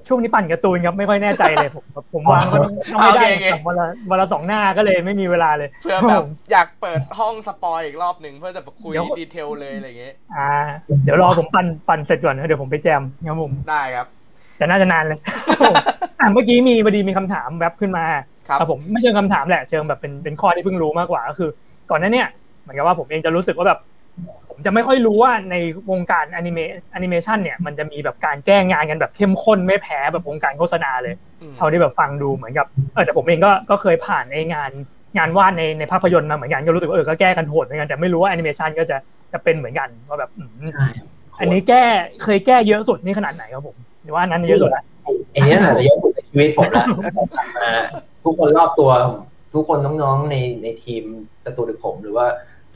[0.09, 2.59] ช่วงนี้ปั่นการ์ตูนครับไม่ค่อยแน่ใจเลยผมผมวางก็
[3.01, 3.29] ไม่ได้
[3.67, 6.23] วันละวันละสองหน้าก็เลยไม่มีเวลาเลย เพื่อแบบ
[6.53, 10.53] อยากเปิดห้อง spoil อีกรอบหนึ่งเพื่อจะคุย detail เลยอะไรเงี้ยอ่า
[11.05, 14.07] เดี๋ยวรอผมปั่นปั่นเสร็จก่อนเดี๋ยวผมไปแจมครับผมได้ครับ
[14.57, 15.19] แต่น่าจะนานเลย
[16.21, 18.05] อ่าเมื่อกี้มีพอดีมีคำถามแวบขึ้นมา
[18.49, 21.51] ครับผมไม่เชิงคำถามแหละเชิงแบบเป็นเป็นข้อที่เพิ่งรู้มากกว่าก็คือ
[21.91, 22.25] ก่อนหน้านี้
[22.63, 23.79] เหมือนกับว่าผมเองจะรู้สึกว่าแบบ
[24.51, 25.57] ผมจะไม่ค่อยรู้ว่าใน
[25.91, 26.59] วงการแอนิเม
[26.93, 31.15] แอนิเมชันเนี่ยมันจะมีแบบการแก้งานกันแบบเข้มข้นไม่แพ้แบบวงการโฆษณาเลย
[31.57, 34.71] เท่าที่แบบฟังดูเหมือนกับเออแต่ผมเองก็ก็เคยผ่านในงาน
[35.17, 38.97] งานวาดในในภาพยนตร์มาเหมือนกันก็รู้สึกว่าเออก็แก้กันโหดเหมือนกันแต่ไม่รู้ว่าแอนิเมชันก็จะ
[39.33, 40.31] จะเป็นเหมือนกันว่าแบบ
[41.41, 41.83] อันนี้แก้
[42.23, 44.85] เคยแก้เยอะสุดนี่ขนาดไหนครับผมหรือว่านั้นเยอะสุดละ
[45.35, 46.85] อันนี้น่าจะเยอะสุดในชีวิตผมละ
[47.59, 47.73] มา
[48.25, 48.91] ทุกคนรอบตัว
[49.55, 51.05] ทุกคนน้องๆในในทีม
[51.45, 52.27] สตูดิโอผม หรือว่า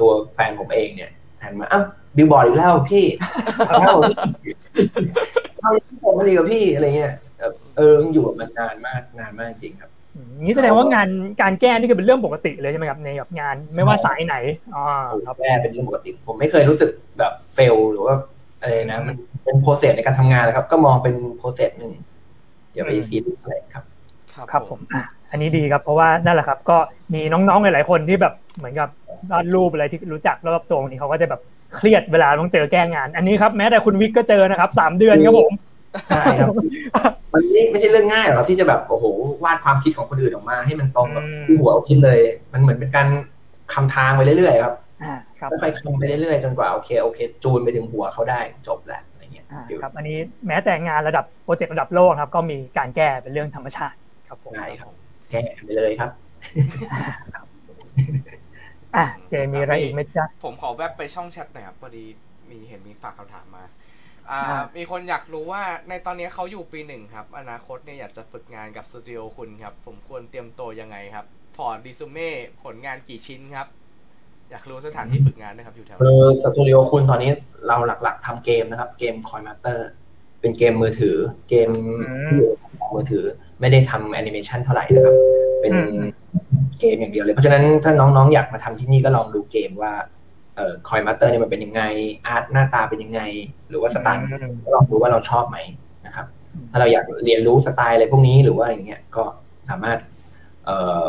[0.01, 1.11] ตัวแฟนผมเองเนี่ย
[1.45, 1.85] หันมาอ้าว
[2.17, 3.05] บิลบอร์ดอีกแล้วพี่
[3.69, 3.95] เอ้า
[5.61, 5.71] เอา
[6.03, 7.15] ผมมาดีกับพี่อะไรเงี้ย
[7.77, 9.91] เอออยู่มันนานมากนานมากจริงครับ
[10.47, 11.09] นี้แสดงว่างาน
[11.43, 14.37] การแก้นี่คือเป็นเรื่องปกติเลยใช่ไหมครับในแบบงานไม่ว่าสายไหน
[14.75, 14.83] อ๋อ
[15.27, 18.15] ครับแก้เป็นเรื่องปกติ ผมไม่เคยรู้สึกแบบ fail หรือว่า
[18.61, 21.93] อะไรนะ มันเป็น process ในการทำงานนะครับ ก็มองเป็น process หนึ่ง
[22.75, 23.85] อย่าไปซีเรียสอะไรครับ
[24.53, 24.81] ครับผม
[25.35, 26.77] อันนี้ดีครับ เพราะว่านั่นแหละครับ ก็
[27.15, 28.89] มีน้องๆหลายๆคนที่แบบเหมือนกับ
[29.33, 31.41] วาดรูปอะไรที่รู้จักรอบตัวนี้เขาก็จะแบบ
[31.77, 35.53] เครียดเวลาต้องเจอแก้งาน อันนี้ครับแม้แต่คุณวิกก็เจอนะครับสามเดือนครับผม
[36.09, 36.55] ใช่ครับ
[37.33, 39.05] มันไม่ไม่ใช่เรื่องง่ายหรอกที่จะแบบโอ้โห
[39.45, 42.19] วาดความคิดของคนอื่นออกมา ให้มันตรงกับที่หัวคิดเลย
[42.53, 43.09] มันเหมือนเป็นการ
[43.73, 44.75] คำทางไปเรื่อยๆครับ
[45.61, 49.47] ค่อยๆคำไปเรื่อยๆจนกว่าโอเคโอเค จูนไปถึงหัวเขาได้จบแหละอะไรเงี้ย
[49.83, 53.97] ครับ อันนี้แม้แต่งานระดับโปรเจกต์ระดับโลกครับ ก็มีการแก้เป็นเรื่องธรรมชาติ
[54.29, 54.93] ครับผมใช่ครับ
[55.35, 56.11] แก้ไปเลยครับ
[58.97, 62.05] อะเจมีอะไรอีกไหมจ๊ะผมขอแวบไปช่องแชทหน่อยครับพอดี
[62.51, 63.65] มีเห็นมีฝากคำถามมา
[64.31, 64.41] อ่า
[64.77, 71.27] มีคนอยากรู้ว่าในตอนนี้เขาอยู่ปีหนึ่งครับ อนาคตเนี่ยอยากจะฝึกงานกับสตูดิโอคุณครับ ผมควรเตรียมตัวยังไงครับ
[71.57, 72.31] port resume
[72.65, 73.67] ผลงานกี่ชิ้นครับ
[74.51, 77.31] อยากรู้สถานที่ฝึกงานนะครับ อยู่แถวเออสตูดิโอคุณตอนนี้
[77.67, 79.89] เราหลักๆทำเกมนะครับ เกม Coin Master
[80.41, 81.17] เป็นเกมมือถือ
[81.49, 81.71] เกม
[82.95, 83.25] มือถือ
[83.65, 85.15] ไม่ได้ทำแอนิเมชันเท่าไหร่นะครับ
[85.61, 85.73] เป็น
[86.81, 89.93] เกมอย่างเดียวเลย เพราะฉะนั้นถ้าน้องๆ อยากมาทำที่นี่ก็ลองดูเกมว่า
[90.57, 91.83] เอ่อ Coin Master เนี่ยมันเป็นยังไง
[92.27, 93.21] art หน้าตาเป็นยังไง
[93.69, 94.21] หรือว่าสไตล์
[94.75, 95.59] ลองดูว่าเราชอบไหม
[96.07, 96.27] นะครับ
[96.71, 99.25] ถ้าเราอยากเรียนรู้สไตล์อะไรพวกนี้หรือว่าอย่างเงี้ยก็
[99.69, 99.99] สามารถ
[100.65, 101.03] เอ่อ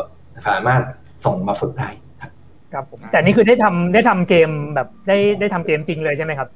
[0.48, 0.82] สามารถ
[1.24, 1.88] ส่งมาฝึกได้
[2.22, 2.30] ครับ
[2.72, 6.48] ครับผมแต่นี่คือได้ทำได้ทำเกมแบบได้ได้ทำเกมจริงเลยใช่ไหมครับ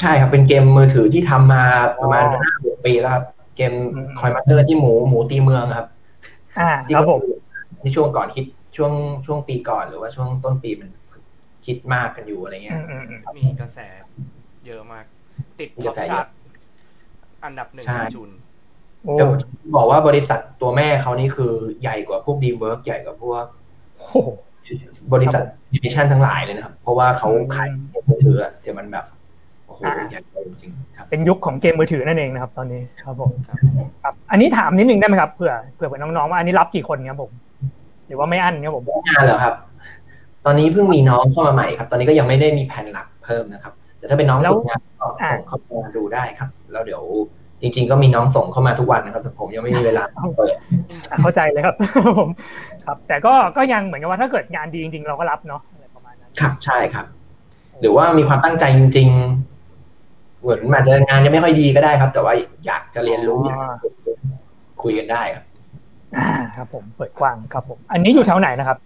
[0.00, 1.64] ใช่ครับเป็นเกมมือถือที่ทำมา
[2.00, 3.24] ประมาณห้าหกปีแล้วครับ
[3.56, 3.72] เกม
[4.18, 5.88] Coin Master ที่หมูหมูตีเมืองครับ
[6.58, 7.20] อ่าครับผม
[7.82, 8.44] ในช่วงก่อนโควิด
[8.76, 8.92] ช่วง
[9.26, 10.90] ช่วงปีก่อนหรือว่าช่วงต้นปีมัน
[11.66, 12.78] ฮิตมากกันอยู่อะไรเงี้ย
[13.36, 13.78] มีกระแส
[14.66, 15.04] เยอะมาก
[15.60, 16.26] ติด top chart
[17.44, 18.30] อันดับหนึ่งจุน
[19.18, 19.24] จะ
[19.76, 23.44] บอกว่าบริษัทตัวแม่เขานี่คือใหญ่กว่าพวกดีเวิร์กใหญ่กว่าพวก
[25.12, 25.42] บริษัท
[25.72, 27.68] ดิวิชั่นทั้งหลายเลยนะครับ เพราะว่าเขาขาย
[28.08, 29.06] มือถือแต่มันแบบ
[29.72, 30.20] โอ้โหใหญ่
[30.62, 33.30] จริงครับเป็นยุคของเกมมือถือนั่นเองนะครับ ตอนนี้ครับผม
[34.02, 37.30] ครับอันนี้ถามนิดนึงได้ไหมครับเผื่อเผื่อน้องๆว่าอันนี้รับกี่คนครับผม
[38.06, 39.54] หรือว่าไม่อั้นครับผมงานเหรอครับ
[40.44, 47.02] ตอนนี้เพิ่งมีน้องเข้ามาใหม่ครับ ตอนนี้ก็ยังไม่ได้มีแผนหลักเพิ่มนะครับ แต่ถ้าเป็นน้องฝึกงานก็ส่งเข้ามาดูได้ครับ แล้วเดี๋ยว
[47.62, 50.02] จริง ๆ ก็มีน้องส่งเข้ามาทุกวันนะครับ แต่ผมยังไม่มีเวลา
[50.36, 50.56] เปิด
[51.22, 51.74] เข้าใจเลยครับ
[52.18, 52.30] ผม
[52.86, 57.06] ครับ แต่ก็ก็ยังเหมือนกับว่าถ้าเกิดงานดีจริง ๆ เราก็รับเนาะอะไรประมาณนั้นครับใช่ครับ
[57.80, 59.08] หรือว่ามีความตั้งใจจริง
[59.40, 59.51] ๆ
[60.42, 62.34] เหมือนอาจจะงานยังไม่ค่อยดีก็ได้ครับ แต่ว่า
[62.66, 63.60] อยากจะเรียนรู้อยาก
[64.82, 65.44] คุยกันได้ครับ
[66.18, 68.78] อ่าครับ ผมเปิดกว้างครับ ผม อันนี้อยู่แถวไหนนะครับ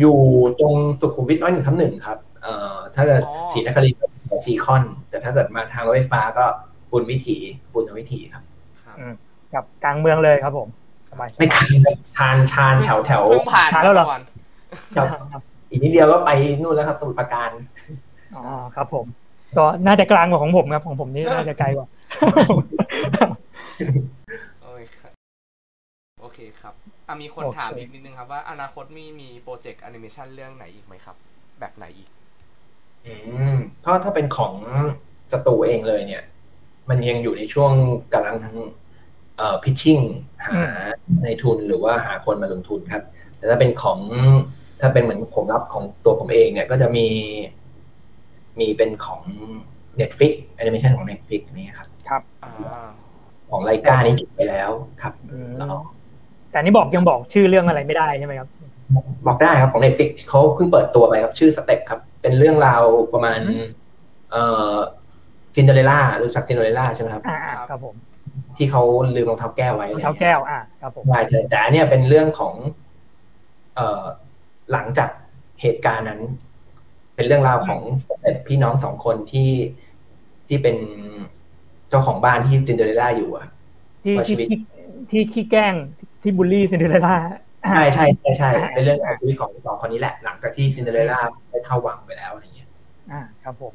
[0.00, 0.18] อยู่
[0.60, 3.22] ตรงสุขุมวิทร้อยหนึ่งทับหนึ่งครับ เอ่อถ้าเกิด
[3.52, 4.00] สีนครินท
[4.38, 6.44] ร์ซีคอน แต่ถ้าเกิดมาทางรถไฟฟ้าก็
[6.92, 7.36] บุญวิถี
[7.74, 8.42] บุญวิถีครับ
[9.54, 10.68] กับกลางเมืองเลยครับผม
[11.38, 11.70] ไม่ทาน
[12.18, 13.22] ทานชานแถวแถว
[13.52, 14.06] ผ่านแล้วหรอ
[14.96, 16.30] ครับอีกนิดเดียวก็ไป
[16.62, 17.50] นู่นแล้วครับสมุทรปราการ
[18.34, 18.42] อ๋อ
[18.76, 19.06] ครับผม
[19.56, 21.86] ก็น่าจะกลางกว่าของผมครับของผมนี่น่าจะไกลกว่า
[26.20, 26.74] โอเคครับ
[27.08, 31.16] อะมีคนถามอีกนิดนึงครับว่าอนาคตมีมีโปรเจกต์แอนิเมชันเรื่องไหนอีกไหมครับ
[31.60, 32.08] แบบไหนอีก
[33.06, 33.14] อื
[33.54, 34.52] มถ้าถ้าเป็นของ
[35.32, 36.22] สตูเองเลยเนี่ย
[36.88, 37.72] มันยังอยู่ในช่วง
[38.14, 38.56] กำลังทั้ง
[39.36, 40.00] เอ่อ pitching
[40.46, 43.04] หานายทุนหรือว่าหาคนมาลงทุนครับ
[43.36, 43.98] แต่ถ้าเป็นของ
[44.80, 47.06] ถ้าเป็นเหมือนผมรับของตัวผมเองเนี่ย ก็จะมี
[48.60, 49.22] มีเป็นของ
[50.00, 52.22] Netflix แอนิเมชันของ Netflix นี่ครับ ครับ
[53.50, 54.70] ของ Laika นี่จบไปแล้ว
[55.02, 55.14] ครับ
[55.58, 55.68] แล้ว
[56.50, 58.48] แต่นี่บอกยังบอกชื่อเรื่องอะไรไม่ได้ใช่ไหมครับ
[59.26, 62.82] บอกได้ครับของ Netflix เขาเพิ่งเปิดตัวไปครับ ชื่อ Steps ครับ เป็นเรื่องราว
[63.12, 63.40] ประมาณ
[64.30, 64.74] เอ่อ
[65.56, 67.38] ซินเดอเรล่ารู้จักซินเดอเรล่าใช่ไหมครับอ่า
[67.70, 67.94] ครับผม
[68.56, 68.82] ที่เขา
[69.16, 72.54] ลืมรองเท้าแก้วไว้รองเท้าแก้วอ่าครับผมใช่ใช่แต่อันนี้เป็นเรื่องของ
[73.74, 74.04] เอ่อ
[74.72, 75.10] หลังจาก
[75.62, 76.20] เหตุการณ์นั้น
[77.14, 77.80] เป็นเรื่องราวของ
[78.46, 79.50] พี่น้องสองคนที่
[80.48, 80.76] ที่เป็น
[81.88, 83.46] เจ้าของบ้านที่ซินเดอเรล่าอยู่อะ
[84.04, 84.58] ที่ที่
[85.10, 85.74] ที่ขี้แกล้ง
[86.22, 87.16] ที่บูลลี่ซินเดอเรล่า
[87.70, 91.18] ใช่ใช่ใช่ใช่เป็นเรื่องของชีวิตของสองคนนี้แหละ หลังจากที่ซินเดอเรลล่า
[91.50, 92.68] ได้เข้าวังไปแล้วอะไรเงี้ย
[93.12, 93.74] อ่า ครับผม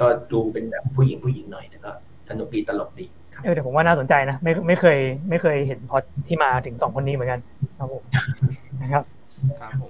[0.00, 1.90] ก็ดูเป็นแบบผู้หญิงผู้หญิงหน่อยแต่ก็
[2.28, 3.06] สนุกดีตลกดี
[3.44, 4.98] เออแต่ผมว่าน่าสนใจนะไม่ไม่เคย
[5.28, 7.40] ไม่เคยเห็นพล็อตที่มาถึงสองคนนี้เหมือนกัน
[7.78, 8.02] ครับผม
[8.82, 9.04] นะครับ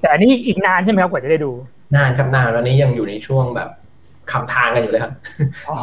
[0.01, 1.51] แต่อันนี้อีกนานใช่ไหมครับกว่าจะได้ดู
[1.97, 3.71] นานครับนานวันนี้ยังอยู่ในช่วงแบบ
[4.33, 5.13] คลำทางกันอยู่เลยครับ
[5.69, 5.77] อ๋อ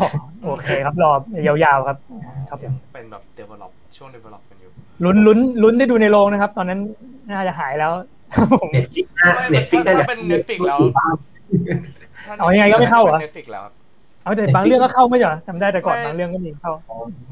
[0.46, 1.12] โอเคครับรอ
[1.48, 1.98] ยาวๆครับ
[2.50, 2.60] ครับ
[2.94, 4.72] เป็นแบบ develop ช่วง develop กันอยู่
[5.04, 6.80] ลุ้นลุ้นลุ้นได้ดูในโรงนะครับ ตอนนั้น
[7.30, 7.92] น่าจะหายแล้ว
[8.72, 9.06] Netflix
[9.52, 10.80] Netflix ถ้าเป็น Netflix แล้ว
[12.40, 13.64] เอายังไงก็ไม่เข้าเหรอ Netflix แล้ว
[14.24, 16.72] เอาแต่บางเรื่องก็เข้าไม่ใช่จำได้แต่ก่อนบางเรื่องก็มีเข้า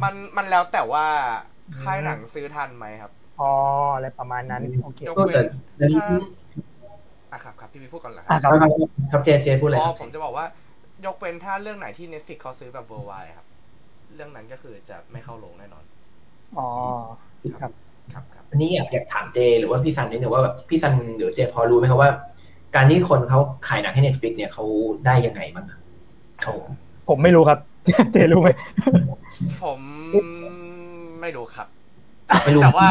[0.04, 1.06] มันมันแล้วแต่ว่า
[1.82, 3.52] ค่ายหนังซื้อทันไหมครับอ๋อ
[3.96, 5.42] อะไรประมาณนั้นโอเคก็แต่
[7.32, 8.40] อะครับครับพี่มีพูดก่อนเหรอครับ
[9.12, 10.46] ครับเจเจพูดเลยผมจะบอกว่า
[11.06, 13.48] ยกเว้นถ้าเรื่องไหนที่ Netflix เขาซื้อแบบ worldwide ครับ
[14.16, 15.84] เรื่องนั้นก็คือจะไม่เข้าโรงแน่นอน
[16.58, 16.68] อ๋อ
[17.62, 17.72] ครับ
[18.14, 22.12] ครับครับ อันนี้อยากอยากถามเจ หรือว่าพี่ซันนิดนึงว่าแบบพี่ซันหรือเจพอรู้ไหมครับว่า
[22.76, 24.64] การที่คนเขาขายหนังให้ Netflix เนี่ยเขา
[25.06, 25.66] ได้ยังไงบ้าง
[26.44, 26.54] เขา
[27.10, 27.60] ผมไม่รู้ครับ
[28.14, 28.50] เจรู้ไหม
[29.64, 29.80] ผม
[31.22, 31.68] ไม่รู้ครับ
[32.64, 32.90] แต่ว่า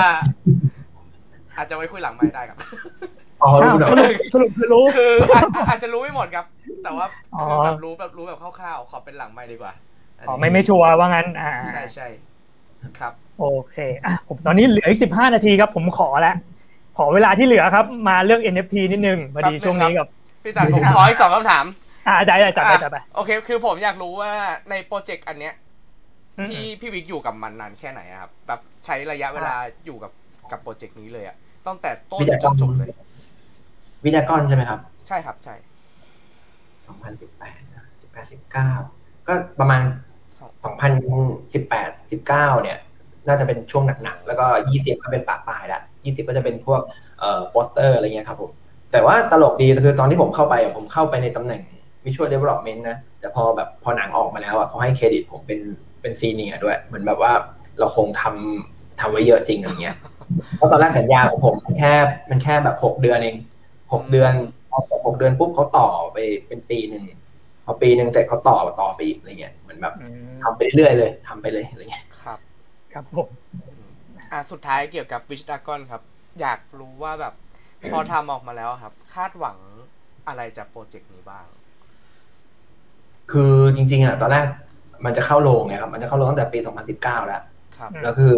[1.56, 2.58] อาจจะไว้คุยหลังไม่ได้ครับ
[3.42, 3.78] อ๋อรู้
[4.34, 5.12] สรุปคือรู้คือ
[5.68, 6.46] อาจจะรู้ไม่หมดครับ
[6.84, 7.06] แต่ว่า
[7.48, 9.72] คือแบบรู้แบบรู้แบบคร่าวๆขอเป็นหลังไม่ดีกว่า
[10.28, 12.06] อ๋อไม่ไม่ชัวร์ว่างั้น อ่าใช่ใช่
[12.98, 16.36] ครับ โอเคอะผมตอนนี้เหลืออีกสิบห้านาทีครับ ผมขอแล้ว
[16.96, 20.06] ขอเวลาที่เหลือครับ มาเรื่อง NFT นิดนึงพอดีช่วงนี้กับ
[20.44, 21.64] พี่จันผมขออีกสองคำถาม
[22.08, 24.32] อ่าได้ได้จัดไปจัดไปโอเค คือผมอยากรู้ว่า
[24.70, 25.54] ในโปรเจกต์อันเนี้ย
[26.50, 29.54] พี่พี่วิกอยู่กับมันนานแค่ไหนครับแบบใช้ระยะเวลา
[29.86, 30.12] อยู่กับ
[30.50, 31.36] กับโปรเจกต์นี้เลยอะ
[31.66, 32.90] ตั้งแต่ต้นจนจบเลย
[34.04, 35.54] วิทยากรใช่ไหมครับ ใช่ครับใช่
[36.86, 37.60] สองพันสิบแปด
[38.00, 38.70] สิบแปดสิบเก้า
[39.28, 39.82] ก็ประมาณ
[40.64, 40.92] สองพัน
[41.54, 42.78] สิบแปดสิบเก้าเนี่ย
[43.28, 46.80] น่าจะเป็นช่วงหนักๆ แล้วก็ยี่สิบก็เป็นปากปลายละยี่สิบก็จะเป็นพวก
[47.18, 48.50] เอ่อโปสเตอร์อะไรเงี้ยครับผม
[48.92, 51.62] แต่ว่าตลกดีคือตอนที่ผมเข้าไปผมเข้าไปในตำแหน่ง
[52.04, 55.60] visual development นะ แต่พอแบบพอหนังออกมาแล้วอะเขาให้เครดิตผมเป็น
[56.00, 57.32] เป็น senior ด้วย เหมือนแบบว่า
[57.78, 59.96] เราคงทำทำไว้เยอะจริงอย่างเงี้ย
[60.56, 61.92] เพราะตอนแรกสัญญาของผมมันแค่
[62.30, 63.36] มันแค่แบบหกเดือนเอง
[63.92, 64.32] หกเดือน
[64.70, 67.04] พอหกเดือนปุ๊บเขาต่อไปเป็นปีหนึ่ง
[67.64, 69.94] พอปีหนึ่งเสร็จเขาต่อต่อไปอีกอะไรเงี้ยเหมือนแบบ
[70.42, 72.38] ทำไปเรื่อยเลยทำไปเลยอะไรเงี้ยครับ
[72.92, 73.28] ครับผม
[74.32, 76.02] อะสุดท้ายเกี่ยวกับวิชดากอนครับ
[76.40, 77.34] อยากรู้ว่าแบบ
[77.92, 79.56] พอทำออกมาแล้วครับ คาดหวัง
[80.28, 81.46] อะไรจากโปรเจกต์นี้บ้าง
[83.32, 84.44] คือจริง ๆอะตอนแรก
[85.04, 86.58] มันจะเข้าโรงไงครับ มันจะเข้าโรงตั้งแต่ปี
[86.94, 87.42] 2019 แล้ว
[88.02, 88.32] แล้วคือ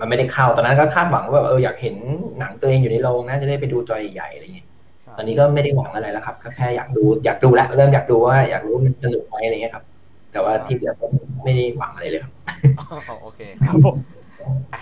[0.00, 1.96] มันไม่ได้เข้าตอนนั้นก็คาดหวังว่าเอออยากเห็น
[2.38, 4.66] หนังตัวเองอยู่ในโรงนะจะได้ไปดูจอใหญ่ๆอะไรอย่างเงี้ย
[5.16, 9.84] ตอนนี้ก็ไม่ได้หวังอะไรแล้วครับก็แค่อยากดูอยากดูแล้วเริ่มอยากดูว่าอยากรู้มันสนุกไหมอะไรเงี้ยครับ
[10.32, 11.10] แต่ว่าที่เหลือผม
[11.44, 12.32] ไม่ได้หวังอะไรเลยครับ
[13.22, 13.96] โอเคครับผม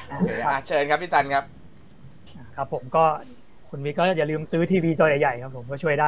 [0.09, 0.31] โอเค
[0.67, 1.45] เชิญครับพี่จันครับ
[2.57, 3.05] ครับผมก็
[3.71, 6.07] คุณวิก็อย่าลืมซื้อทีวีจอใหญ่ๆครับผมก็ช่วยได้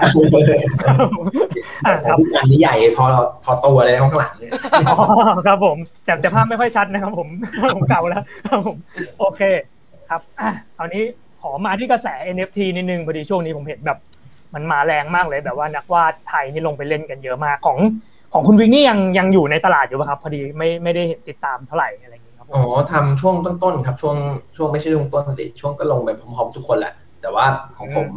[2.09, 3.05] ครับจานนี้ใหญ่พอ
[3.45, 4.53] พอตัวเลยข้างหลังเนี่ย
[5.47, 7.29] ครับผม แต่แต่ภาพไม่ค่อยชัดนะครับ ผม
[7.75, 8.77] ผมเก่าแล้วครับผม
[9.21, 9.41] โอเค
[10.11, 11.03] ครับอะคราวนี้
[11.43, 13.99] ขอมาที่กระแส NFT นิดนึงพอดีช่วงนี้ผมเห็นแบบ
[14.55, 17.79] มันมาแรงมากเลยแบบว่านักวาดไทยนี่ลงไปเล่นกันเยอะมากของ
[18.33, 24.17] ของคุณวิกนี่ยังยังอยู่ในตลาดอยู่ป่ะครับ พอดีไม่ไม่ได้ติดตามเท่าไหร่อะไรอย่างนี้ครับอ๋อทำช่วงต้นๆครับ ช่วง
[24.57, 27.45] ช่วงไม่ใช่ช่วงต้นสิช่วงก็ลงไปพร้อมๆทุกคนแหละ แต่ว่า
[27.79, 28.09] ของผม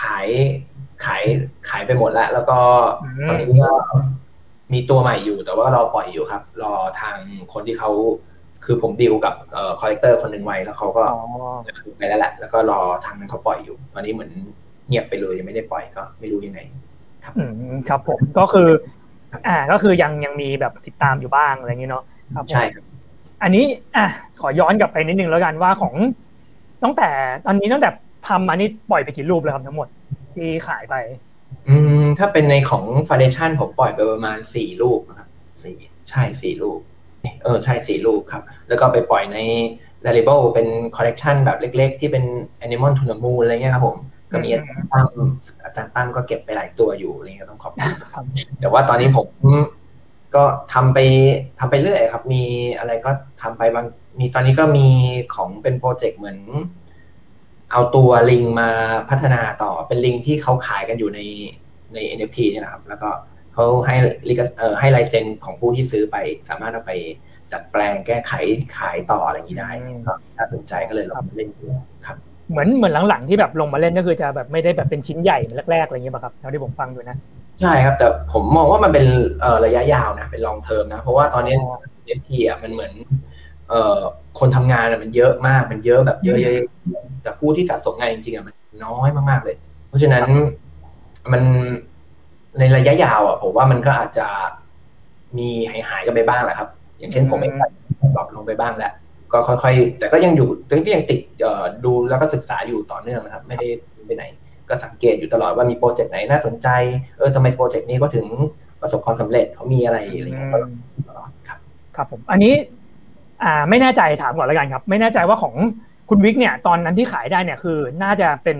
[0.00, 0.26] ขาย
[1.04, 1.22] ขาย
[1.68, 2.58] ขายไปหมดแล้ว แล้วก็
[3.28, 3.72] ตอนนี้ก็
[4.72, 7.16] มีตัวใหม่อยู่ แต่ว่าเราปล่อยอยู่ครับ รอทาง
[7.52, 7.90] คนที่เขา
[8.64, 11.04] คือผมดีลกับเอ่อคอลเลกเตอร์คนหนึ่งไว้แล้วเขาก็
[11.96, 14.30] ไปแล้วแหละแล้วก็รอทางนั้นเขาปล่อยอยู่ ตอนนี้เหมือน
[14.86, 16.60] เงียบไปเลยยังไม่ได้ปล่อยก็ไม่รู้ยังไง
[17.24, 18.68] ครับอืมครับผมก็คือ
[19.46, 22.04] อ่าก็คือยังยังมีแบบติดตามอยู่บ้างอะไรอย่างนี้เนาะ
[22.34, 22.84] ครับใช่ครับ
[23.42, 23.64] อันนี้
[23.96, 24.06] อะ
[24.40, 25.94] ขอย้อนกลับไปนิดนึงแล้วกันว่าของ
[26.82, 27.08] ตั้งแต่
[27.46, 27.90] ตอนนี้ตั้งแต่
[28.28, 29.88] ทำมานี่ปล่อยไปกี่รูปเลยครับทั้งหมด
[30.34, 30.94] ที่ขายไป
[31.68, 35.28] อืมถ้าเป็นในของฟาเดชั่นผมปล่อยไปประมาณสี่รูปนะครับ
[35.62, 35.76] สี่
[36.08, 36.80] ใช่สี่รูป
[37.42, 39.38] เออใช่สี่รูปครับ แล้วก็ไปปล่อยใน
[40.04, 42.24] l a เ a b l e เป็นคอลเลกชันแบบเล็ก ๆ ที่เป็น
[42.66, 43.96] Animal to the Moon อะไรเงี้ยครับผม
[44.32, 45.08] ก็มีอาจารย์ตั้ม
[45.64, 47.94] อาจารย์ตั้มก็เก็บไปหลายตัวอยู่อะไรเงี้ยต้องขอบคุณ
[48.60, 49.28] แต่ว่าตอนนี้ผม
[50.36, 50.98] ก็ทำไป
[51.58, 52.42] ทำไปเรื่อยครับ มี
[52.78, 53.10] อะไรก็
[53.42, 53.86] ทำไปบาง
[54.18, 54.88] มีตอนนี้ก็มี
[55.34, 56.38] ของเป็นโปรเจกต์เหมือน
[57.72, 58.70] เอาตัวลิงมา
[59.10, 61.20] พัฒนาต่อเป็นลิงที่เขาขายกันอยู่ใน
[61.94, 63.10] ใน NFT นี่แหละครับ แล้วก็
[63.52, 63.94] เขาให้
[64.28, 66.16] ลิเออให้ไลเซนของผู้ที่ซื้อไป
[66.48, 66.92] สามารถเอาไป
[67.52, 68.32] ดัดแปลงแก้ไข
[68.76, 69.70] ขายต่ออะไรอย่างนี้ได้
[70.06, 71.66] ก็น่าสนใจก็เลยลองเล่นดู
[72.06, 72.16] ครับ
[72.50, 75.38] เหมือนเหมือนหลังๆที่แบบลงมาเล่นก็คือจะแบบไม่ได้แบบเป็นชิ้นใหญ่
[75.70, 77.16] แรกๆอะไรอย่างเงี้ยป่ะครับเท่าที่ผมฟังดูนะ
[77.62, 79.06] ใช่ครับ แต่ผมมองว่ามันเป็น
[79.64, 81.54] ระยะยาวนะเป็นลองเทอมนะ เพราะว่าตอนนี้
[82.06, 82.92] เอฟทีอะมันเหมือน
[83.68, 84.00] เอ่อ
[84.38, 88.54] คนทำงานมันเยอะมากมันเยอะแบบเยอะๆแต่ผู้ที่สะสมงานจริงๆอะมัน
[88.84, 89.56] น้อยมากๆเลย
[89.88, 90.24] เพราะฉะนั้น
[91.32, 91.42] มัน
[92.58, 94.26] ในระยะยาว อะ ผมว่ามันก็อาจจะ
[95.38, 97.52] มีหายหายกันไปบ้างแหละครับ อย่างเช่นผมเอง
[98.14, 98.92] drop ลงไปบ้างแล้ว
[99.32, 101.20] ก็ค่อยๆ แต่ก็ยังอยู่ก็ยังติด
[101.84, 103.68] ดูแล้วก็ศึกษาอยู่ต่อเนื่องนะครับ ไม่ได้
[104.06, 104.24] ไปไหน
[104.72, 106.68] ก็สังเกตอยู่ตลอดว่ามีโปรเจกต์ไหนน่าสนใจ
[107.18, 108.26] เออทำไมโปรเจกต์นี้ก็ถึง
[108.80, 111.58] ประสบความสำเร็จเขามีอะไรอะไรอย่างเงี้ยครับ
[111.96, 112.54] ครับผม อันนี้
[113.44, 115.54] อ่าไม่แน่ใจถามก่อนแล้วกันครับ ไม่แน่ใจว่าของ
[116.08, 118.58] คุณวิกเนี่ย ตอนนั้นที่ขายได้เนี่ยคือ น่าจะเป็น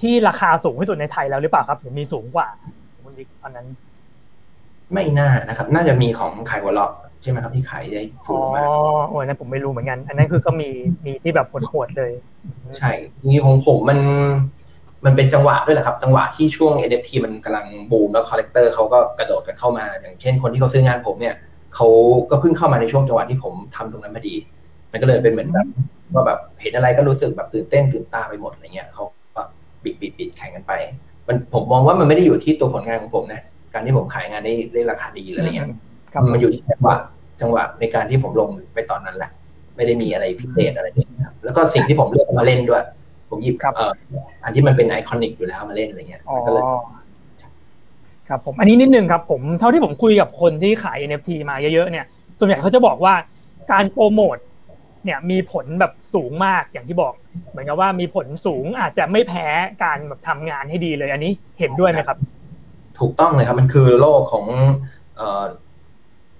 [0.00, 2.48] ที่ราคาสูงที่สุดในไทยแล้วหรือเปล่าครับหรือมีสูงกว่า
[3.04, 3.66] คุณวิกตอนนั้น
[4.92, 8.76] ไม่น่านะครับ น่าจะมีของขายหัวเราะใช่ไหมครับที่ขายได้สูงมากอ๋อ
[9.08, 10.68] โอ้ยนั่นผมไม่รู้เหมือนกัน อันนั้นคือก็มี
[11.04, 12.12] มีที่แบบโหดๆเลย
[12.78, 12.90] ใช่
[13.26, 13.98] นี่ของผมมัน
[15.04, 21.34] มันเป็นจังหวะด้วยแหละครับ จังหวะที่ช่วง NFT มันกำลังบูมแล้ว collector เขาก็กระโดดกันเข้ามา อย่างเช่นคนที่เขาซื้องานผมเนี่ย
[21.74, 21.88] เขา
[22.30, 24.34] ก็เพิ่งเข้ามาในช่วงจังหวะที่ผมทำตรงนั้นพอดี
[24.92, 25.66] มันก็เลยเป็นเหมือนแบบ
[26.14, 29.48] ว่าแบบเห็นอะไรก็รู้สึกแบบตื่นเต้นตื่นตาไปหมดอะไรเงี้ยเขาแบบ
[29.84, 30.72] บิดบิดบิดแข่งกันไป
[31.26, 33.42] มันผมมองว่ามันไม่ได้อยู่ที่ตัวผลงานของผมนะ
[33.74, 35.68] การที่ผมขายงานได้ได้ราคาดีอะไรเงี้ย
[36.32, 36.96] มันอยู่ที่จังหวะ
[37.40, 39.30] จังหวะในการที่ผมลงไปตอนนั้นแหละ
[39.76, 42.84] ไม่ได้มีอะไรพิเศษอะไรเลยครับแล้วก็สิ่งที่ผมเลือกมาเล่นด้วย
[43.30, 43.92] ผมหยิบเอ่อ
[44.44, 46.64] อันที่มันเป็นไอคอนิกอยู่แล้วมาเล่นอะไรเงี้ยก็เลย
[48.28, 52.06] ครับผมอันนี้นิดนึงครับผมเท่าที่ผมคุยกับคนที่ขาย NFT มาเยอะๆเนี่ย
[52.38, 53.14] ส่วนใหญ่เขาจะบอกว่า
[53.72, 54.36] การโปรโมท
[55.04, 57.14] เนี่ยมีผลแบบสูงมากอย่างที่บอก
[57.50, 59.46] เหมือนกับว่ามีผลสูงอาจจะไม่แพ้
[59.84, 62.18] การแบบทำงานให้ดีเลยอันนี้เห็นด้วยไหมครับ
[62.98, 64.46] ถูกต้องเลยครับ มันคือโลกของ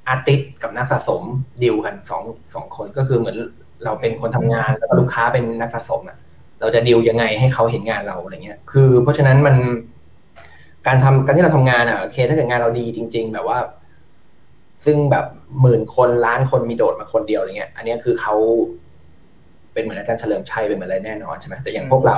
[0.09, 1.23] อาร์ติสกับนักสะสม
[1.63, 2.23] ดีลกันสอง
[2.55, 3.37] สองคนก็คือเหมือน
[3.85, 6.17] เราเป็นคนทำงานแล้วก็ลูกค้าเป็นนักสะสมอะ
[6.61, 9.57] เราจะดีลยังไงให้เขาเห็นงานเราอะไรเงี้ย คือ เพราะฉะนั้นมัน
[10.87, 13.59] การทำการที่เราทำงานอะโอเคถ้าเกิดงานเราดีจริง ๆ แบบว่า
[14.85, 15.25] ซึ่งแบบ
[15.61, 18.35] หมื่นคนล้านคนมีโดดมาคนเดียวอะไรเงี้ย อันนี้คือเขา
[19.73, 22.17] เป็นเหมือนอาจารย์เฉลิมชัยเป็นเหมือนอะไรแน่นอนใช่ไหมแต่อย่างพวกเรา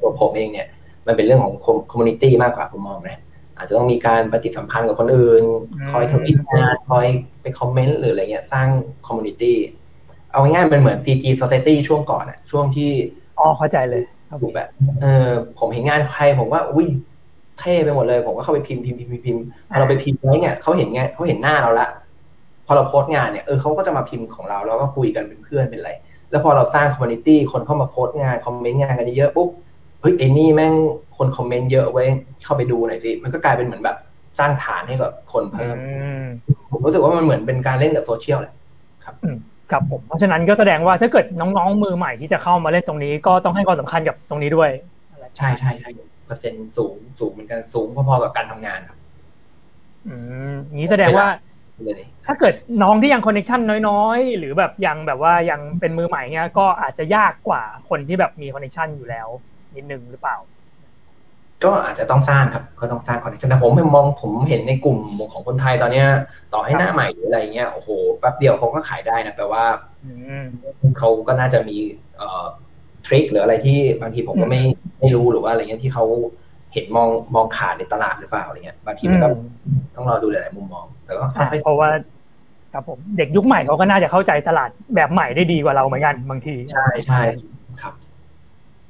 [0.00, 0.66] ตัวผมเองเนี่ย
[1.06, 1.54] มันเป็นเรื่องของ
[1.90, 3.20] community มากกว่าผมมองนะ
[3.56, 5.44] อาจจะต้องมีการปฏิสัมพันธ์กับคนอื่น
[5.90, 7.06] คอยทวิตงานคอย
[7.42, 8.68] ไปคอมเมนต์หรืออะไรเงี้ย สร้าง
[9.06, 9.56] community
[10.32, 12.90] เอาง่ายๆมันเหมือน CG Society ช่วงก่อนอะช่วงที่
[13.38, 14.02] อ๋อเข้าใจเลย
[14.42, 14.68] ถูกแบบ
[15.02, 16.86] เออผมเห็นงานใครผมว่าอุ้ย
[17.60, 21.88] เท่ไปหมดเลย ผมก็เข้าไปพิมพ์พิมพ์พิมพ์พิมพ์พอเราไปพิมพ์ไว้เนี่ยเขาเห็นไงเขาเห็นหน้าเราละ
[22.66, 25.90] พอเราโพสต์งานเนี่ยเออเขาก็จะมาพิมพ์ของเราแล้วก็คุยกันเป็นเพื่อนเป็นอะไร
[26.30, 29.48] แล้วพอเราสร้าง community คนเข้ามาโพสต์งานคอมเมนต์งานกันเยอะปุ๊บ
[30.00, 30.74] เฮ้ยไอ้นี่แม่ง
[31.16, 32.08] คนคอมเมนต์เยอะเว้ย
[32.44, 33.96] เข้าไปดูหน่อยสิมันก็กลายเป็นเหมือนแบบ
[34.38, 35.76] สร้างฐานให้กับคนเพิ่ม
[36.70, 38.54] ผมรู้สึกว่ามันเหมือนเป็นการเล่นกับโซเชียลแหละ
[39.04, 39.14] ครับ
[39.70, 44.70] ครับผมเพราะฉะนั้นก็แสดงว่าถ้าเกิดน้องๆมือใหม่ที่จะเข้ามาเล่นตรงนี้ ก็ต้องให้ความสำคัญกับตรงนี้ด้วย
[45.36, 45.90] ใช่ใช่ใช่
[46.26, 48.98] เปอร์เซ็นต์สูงสูงเหมือนกันสูงพอๆกับการทำงานครับ
[50.06, 50.14] อื
[50.50, 51.26] มนี้แสดงว่า
[52.26, 59.28] ถ้าเกิดน้องที่ยัง connection น้อยๆ หรือแบบยังแบบว่ายังเป็นมือใหม่เนี้ยก็อาจจะยากกว่าคนที่แบบมี connection อยู่แล้ว
[59.76, 60.36] นิดนึงหรือเปล่า
[61.64, 64.98] ก็อาจจะต้องสร้างครับก็ต้องสร้าง connection แต่ผมมองผมเห็นในกลุ่ม
[65.32, 66.08] ของคนไทยตอนเนี้ย
[66.52, 67.88] ต่อให้หน้าใหม่หรืออะไรเงี้ยโอ้โห
[68.18, 69.64] แป๊บเดียวเขาก็ขายได้นะแปลว่า
[70.98, 71.76] เขาก็น่าจะมี
[72.16, 72.44] เอ่อ
[73.06, 74.60] ทริคหรืออะไรที่บางทีผมก็ไม่
[75.00, 76.04] ไม่รู้หรือว่าอะไรเงี้ยที่เขา
[76.72, 79.28] เห็นมองมองขาดในตลาดหรือเปล่าอะไรเงี้ยบางทีมันก็
[79.94, 81.24] ต้องรอดูหลายๆมุมมอง แต่ก็
[81.64, 81.88] เพราะว่า
[82.72, 87.20] ครับผมเด็กยุคใหม่เขาก็น่าจะเข้าใจตลาดแบบใหม่ได้ดีกว่าเราเหมือนกันบางที ใช่ใช่
[87.82, 87.94] ครับ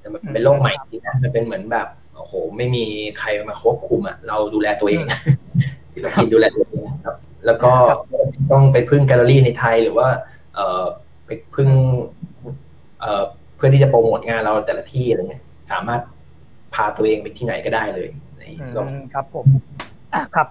[0.00, 1.86] แต่มันเป็นโลกใหม่จริงนะมันเป็นเหมือนแบบ
[2.24, 2.84] โอ้โหไม่มี
[3.18, 5.04] ใครมาควบคุมอะเราดูแลตัวเอง
[6.02, 7.16] เรากินดูแลตัวเองครับ
[7.46, 7.72] แล้วก็
[8.52, 10.08] ต้องไปพึ่งแกลเลอรี่ในไทยหรือว่า
[10.54, 10.82] เอ่อ
[11.26, 11.70] ไปพึ่ง
[13.00, 13.22] เอ่อ
[13.56, 16.00] เพื่อที่จะโปรโมทงานเราแต่ละที่อะไรเงี้ยสามารถ
[16.74, 18.08] พาตัวเองไปที่ไหนก็ได้เลย
[18.38, 19.46] ในโลกครับผม
[20.14, 20.48] อะครับ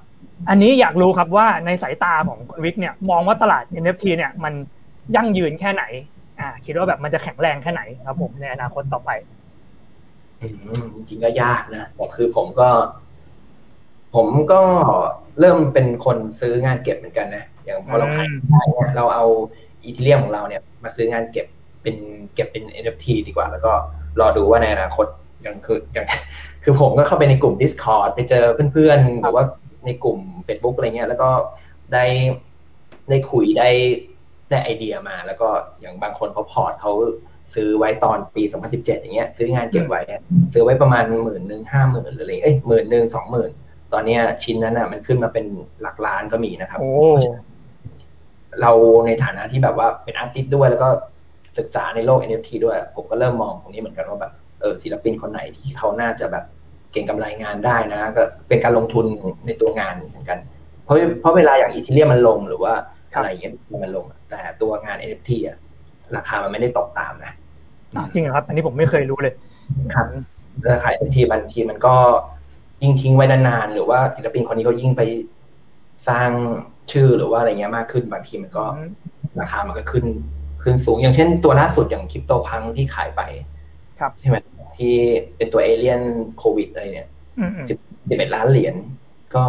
[0.49, 4.53] อันนี้อยากรู้ครับว่าในสายตาของคุณวิกเนี่ย มองว่าตลาด NFT เนี่ย มัน
[5.15, 5.83] ยั่งยืนแค่ไหน
[6.39, 9.11] อ่า คิดว่าแบบมันจะแข็งแรงแค่ไหนครับผมในอนาคตต่อไป
[10.95, 12.69] จริงๆก็ยากนะแต่คือผมก็
[14.15, 14.61] ผมก็
[15.39, 19.25] เริ่มเป็นคนซื้องานเก็บเหมือนกันนะอย่างพอเราขายได้เนี่ยเราเอา
[19.83, 21.47] อีเทเรียมของเราเนี่ย มาซื้องานเก็บ
[21.81, 21.95] เป็น
[22.33, 23.71] เก็บเป็น NFT ดีกว่า แล้วก็
[24.19, 25.07] รอดูว่าในอนาคต
[25.41, 26.07] อย่างคืออย่าง
[26.63, 29.45] คือผมก็เข้าไปในกลุ่ม Discord ไปเจอเพื่อนๆหรือว่า
[29.85, 31.29] ในกลุ่ม Facebook อะไรเงี้ย แล้วก็
[31.93, 32.05] ได้
[33.09, 33.69] ได้คุยได้
[34.49, 35.49] ได้ไอเดียมา แล้วก็
[35.81, 36.93] อย่างบางคนเขาพอร์ตเขา
[37.55, 38.43] ซื้อไว้ตอนปี
[38.73, 40.01] 2017 อย่างเงี้ย ซื้องานเก็บไว้
[40.53, 43.51] ซื้อไว้ประมาณหมื่นหนึ่งห้าหมื่นหรืออะไรเอ้ยหมื่นหนึ่งสองหมื่น
[43.93, 45.45] ตอนเนี้ยชิ้นนั้นอะมันขึ้นมาเป็น
[45.81, 46.79] หลักล้านก็มีนะครับ
[48.61, 48.71] เรา
[49.07, 50.89] ในฐานะที่แบบว่าเป็นอาร์ติสต์ด้วยแล้วก็
[51.57, 54.31] ศึกษาในโลก NFT ด้วย ผมก็เริ่มมองตรงนี้เหมือนกันว่าแบบ
[54.61, 56.45] เออศิลปินคนไหนที่เขาน่าจะแบบ
[56.91, 59.05] เก่งกำไรงานได้นะ ก็เป็นการลงทุน
[59.45, 60.39] ในตัวงานเหมือนกัน
[60.83, 62.73] เพราะเพราะเวลาอย่างอีเทเรียมมันลงหรือว่า
[63.15, 65.57] อะไรอย่างเงี้ยมันลง แต่ตัวงาน NFT อะ
[66.15, 67.33] ราคามันไม่ได้ตกตามนะ
[68.13, 69.33] จริงครับ อันนี้ผมไม่เคยรู้เลย
[69.93, 70.07] ครับ
[70.71, 71.95] ราคา NFT บางทีมันก็
[72.81, 75.01] ยิ่งทิ้งไว้นานๆหรือว่าศิลปินคนนี้เขายิ่งไป
[76.07, 76.29] สร้าง
[76.91, 78.65] ชื่อหรือว่าอะไรเงี้ยมากขึ้นบางทีมันก็
[79.39, 80.05] ราคามันก็ขึ้น
[80.63, 83.21] ขึ้นสูง อย่างเช่นตัวล่าสุดอย่างคริปโตพังที่ขายไป
[83.99, 84.37] ครับใช่ไหม
[84.77, 84.95] ที่
[85.37, 86.01] เป็นตัวเอเลียน
[86.37, 87.09] โควิดอะไรเนี่ย
[87.69, 87.77] สิบ
[88.09, 88.75] สิบเอ็ดล้านเหรียญ
[89.35, 89.43] ก็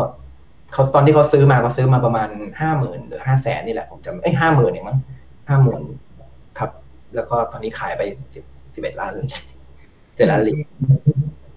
[0.73, 2.29] เขาตอนที่เขาซื้อมาเขาซื้อมาประมาณ
[2.61, 4.99] ห้าหมื่นหรือห้าแสนนี่แหละผมจำไอ้ห้าหมื่นเองมั้ง
[5.49, 6.04] ห้าหมื่นครับ
[7.15, 8.03] แล้วก็ตอนนี้ขายไป
[8.35, 8.45] สิบ
[8.75, 9.15] สิบเอ็ดล้าน
[10.17, 10.59] เจ็ดล้านเหรียญ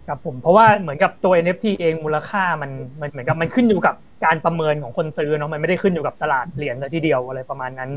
[0.07, 3.95] ครับผมเพราะว่าเหมือนกับตัว NFT เองมูลค่ามันมันเหมือนกับมันขึ้นอยู่กับ
[4.25, 7.91] การประเมินของคนซื้อเนาะมันไม่ได้ขึ้นอยู่กับตลาดเหรียญทีเดียวอะไรประมาณนั้น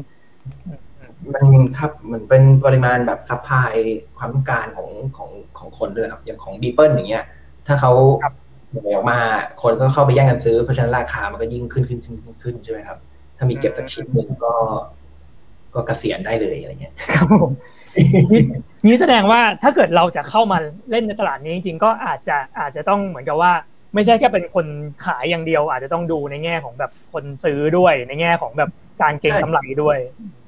[1.32, 1.44] มัน
[1.78, 3.72] ครับเหมือนเป็นปริมาณแบบ supply
[4.18, 7.24] ความต้องการของของของคนด้วยครับอย่างของบีเปิลอย่างเงี้ย
[7.66, 7.92] ถ้าเขา
[8.86, 9.18] ออกมา
[9.62, 12.98] คนก็เข้าไปแย่งกันซื้อเพราะฉะนั้นราคามันก็ยิ่งขึ้นขึ้นขึ้นขึ้นใช่ไหมครับ
[13.36, 14.54] ถ้ามีเก็บสักชิ้นหนึ่งก็
[15.74, 17.50] ก็เกษียณได้เลยอะไรเงี้ยครับผม
[18.86, 20.58] นี้แสดงว่าถ้าเกิดเราจะเข้ามา
[20.90, 23.52] เล่นในตลาดนี้จริงๆก็อาจจะอาจจะต้องเหมือนกับว่า
[23.94, 24.66] ไม่ใช่แค่เป็นคน
[25.04, 28.70] ขายอย่างเดียว อาจจะต้องดูในแง่ของแบบคนซื้อด้วยในแง่ของแบบ
[29.02, 29.98] การเก็งกำไรด้วย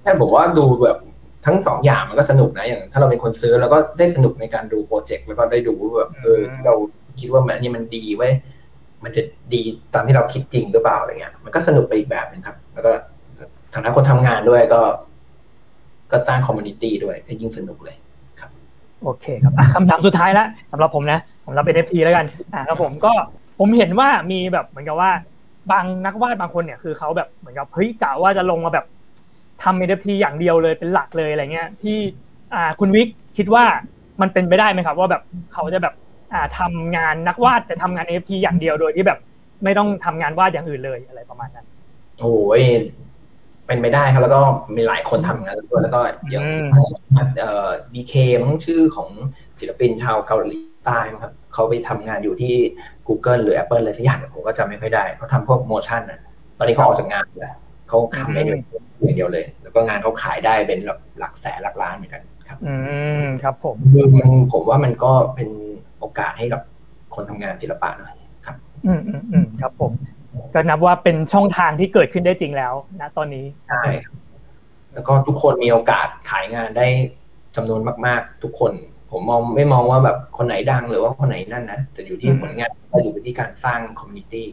[0.02, 0.98] ใช่ผมว่าดูแบบ
[1.46, 6.74] ทั้งสองอย่างมันก็สนุกนะอย่าง ถ้าเราเป็นคนซื้อแล้วก็ได้สนุกในการดูโปรเจกต์แล้วก็ได้ดูแบบเออที่เรา
[7.20, 8.28] คิดว่ามันนี่มันดีเว้ย
[9.04, 9.22] มันจะ
[9.54, 9.62] ดี
[9.94, 12.92] ตามที่เราคิดจริงหรือเปล่าอะไรเงี้ย มันก็สนุกไปอีกแบบนึงครับ แล้วก็
[13.74, 14.80] ฐานะคนทำงานด้วยก็
[16.12, 17.96] ก็สร้าง community ด้วยก็ยิ่งสนุกเลย
[18.40, 18.50] ครับ
[19.02, 23.12] โอเคครับคำถามสุดท้ายแล้วสำหรับผมนะผมรับเป็นเอฟพีแล้วกันอ่าครับผมก็
[23.58, 25.10] ผมเห็นว่ามีแบบเหมือนกับว่า
[25.72, 28.86] บางนักวาดบางคนเนี่ยคือเขาแบบเหมือนกับเฮ้ยกะว่าจะลงมาแบบ
[29.62, 31.98] ทำ NFT อย่างเดียวเลยเป็นหลักเลยอะไรเงี้ยที่
[32.54, 33.64] อ่าคุณวิกคิดว่า
[34.20, 35.94] มันเป็นไปได้ไหมครับ ว่าแบบเขาจะแบบ
[36.32, 39.18] อ่าทำงานนักวาดแต่ทำงาน NFT อย่างเดียวโดยที่แบบ
[39.64, 41.66] ไม่ต้องทำงานวาดอย่างอื่นเลยอะไรประมาณนั้น
[42.20, 42.62] โอ้ย
[43.66, 44.40] เป็นไปได้ครับ แล้วก็
[44.76, 46.00] มีหลายคนทำงานด้วยแล้วก็
[46.30, 46.44] อย่าง
[47.38, 49.08] เอ่อดีเคมันชื่อของ
[49.60, 52.56] ศิลปินชาวเกาหลีใต้ครับเขาไปทำงานอยู่ที่
[53.08, 56.20] Google หรือ Apple อะไรสักอย่างผมก็จำไม่ค่อยได้เขาทำพวกโมชั่นอะ
[56.58, 57.56] ตอนนี้เขาออกจากงานแล้ว
[57.88, 60.78] เขาทำได้อย่างเดียวเลย แล้วก็งานเขาขายได้เป็น
[61.18, 62.74] หลักแสนหลักล้านเหมือนกันครับ อื
[63.22, 65.50] มครับผมคือมันผมว่ามันก็เป็น
[65.98, 66.60] โอกาสให้กับ
[67.14, 68.14] คนทำงานศิลปะหน่อย
[68.46, 68.56] ครับ
[68.86, 69.92] อืมอืมอืมครับผม
[70.54, 73.84] ก็นับว่าเป็นช่องทางที่เกิดขึ้นได้จริงแล้วนะตอนนี้ใช่
[74.92, 76.86] แล้วก็ทุกคนมีโอกาสขายงานได้
[77.56, 78.72] จำนวนมาก ๆ ทุกคน
[79.10, 84.48] ผมมองไม่มองว่าแบบคนไหนดังหรือว่าคนไหนนั่นนะจะอยู่ที่ผลงานก็อยู่ที่การสร้าง community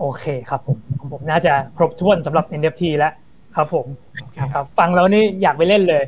[0.00, 0.76] โอเคครับผม
[1.12, 3.12] ผมน่าจะครบถ้วนสำหรับ NFT แล้ว
[3.56, 3.86] ครับผม
[4.54, 6.02] ครับ ฟังแล้วนี่อยากไปเล่นเลย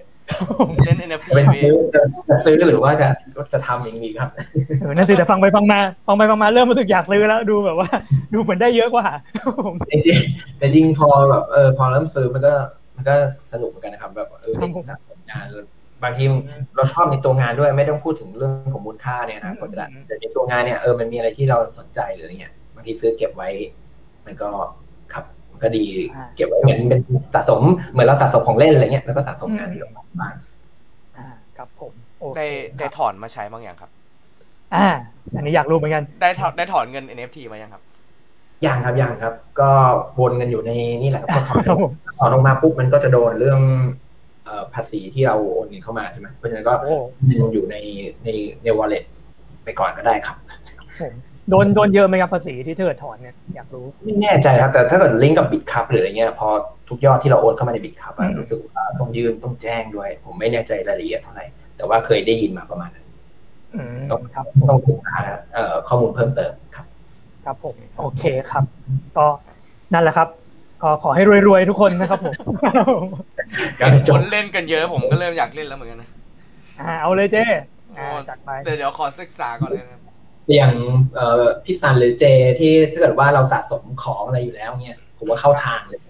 [0.84, 2.00] เล่น NFT เป็นซื้อจะ
[2.44, 3.08] ซื้อหรือว่าจะ
[3.52, 4.28] จะทำอย่างนี้ครับ
[4.80, 7.88] เออนั่นสิแต่ฟังไปฟังมาฟังไปฟังมาเริ่มรู้สึกอยากซื้อแล้วดูแบบว่า
[8.34, 9.06] ดูเหมือนได้เยอะกว่า
[9.90, 10.18] จริง
[10.58, 12.54] แต่จริงพอแบบเออพอเริ่มซื้อมันก็
[12.96, 13.14] มันก็
[13.52, 15.46] สนุกเหมือนกันนะครับ แบบเออได้สะสมงาน
[16.04, 16.24] บางที
[16.76, 23.48] เราชอบในตัวงานด้วยไม่ต้องพูดถึงเรื่องของมูลค่าเนี่ยนะคนละแต่ในตัวงานเนี่ยเออมันมีอะไรที่เราสนใจหรืออะไรเงี้ยบางทีซื้อเก็บไว้
[24.26, 24.81] มันก็ครับมัน
[25.62, 25.84] ก็ดี
[26.36, 27.00] เก็บไว้เหมือนเป็น
[27.34, 27.60] สะสม
[27.90, 29.90] เหมือนเราสะสมของเล่นอะไรเงี้ยแล้วก็สะสมงานที่เรา
[30.20, 30.34] บ้าง
[31.58, 31.92] ครับผม
[32.36, 32.46] ได้
[32.78, 33.90] ได้ถอนมาใช้บางอย่างครับ
[34.74, 34.88] อ่า
[35.36, 37.82] อันนี้อยากรู้เหมือนกันได้ถอนได้ถอนเงิน NFT มายังครับ
[38.66, 39.70] ยังครับยังครับ ก็
[40.20, 40.70] วนกันอยู่ใน
[41.02, 41.62] นี่แหละครับถอน
[42.18, 43.60] ถอนออกมาปุ๊บมันก็จะโดนเรื่อง
[44.74, 46.72] ภาษีที่เราโอนเงินเข้ามาใช่ไหมเพราะฉะนั้นก็
[47.52, 47.76] อยู่ใน
[48.24, 48.28] ใน
[48.62, 49.04] ใน wallet
[49.64, 50.36] ไปก่อนก็ได้ครับ
[51.50, 56.48] โดนโดนเยอะไหมครับภาษีที่เธอถอนเนี่ยอยากรู้ไม่แน่ใจครับ แต่ถ้าเกิดลิงก์กับบิตคัพหรืออะไรเงี้ยพอ
[56.88, 61.44] ทุกยอดที่เราโอนเข้ามาใน Bitkub รู้สึกว่าต้องยื่นต้องแจ้งด้วย ผมไม่แน่ใจรายละเอียดเท่าไหร่
[61.76, 63.06] แต่ว่าเคยได้ยินมาประมาณนั้น
[64.10, 64.20] ต้อง
[64.68, 65.16] ต้องศึกษา
[65.88, 66.86] ข้อมูลเพิ่มเติมครับ
[67.44, 68.64] ครับผม โอเคครับ
[69.16, 69.26] ก็
[69.92, 70.28] นั่นแหละครับ
[70.82, 72.34] ก็ขอให้รวยๆทุกคนนะครับผม
[74.14, 76.08] คนเล่นกันเยอะผมก็เริ่มอยากเล่นแล้วเหมือนกันนะ
[76.80, 77.44] อ่าเอาเลยเจ้
[78.28, 80.01] จัดไปเดี๋ยวเดี๋ยวขอศึกษาก่อนเลยนะ
[80.54, 80.72] อย่าง
[81.64, 82.24] พี่ซันหรือเจ
[82.60, 86.00] ที่ถ้าเกิดว่าเราสะสมของอะไรอยู่แล้วเนี่ยผมว่าเข้าทางเลย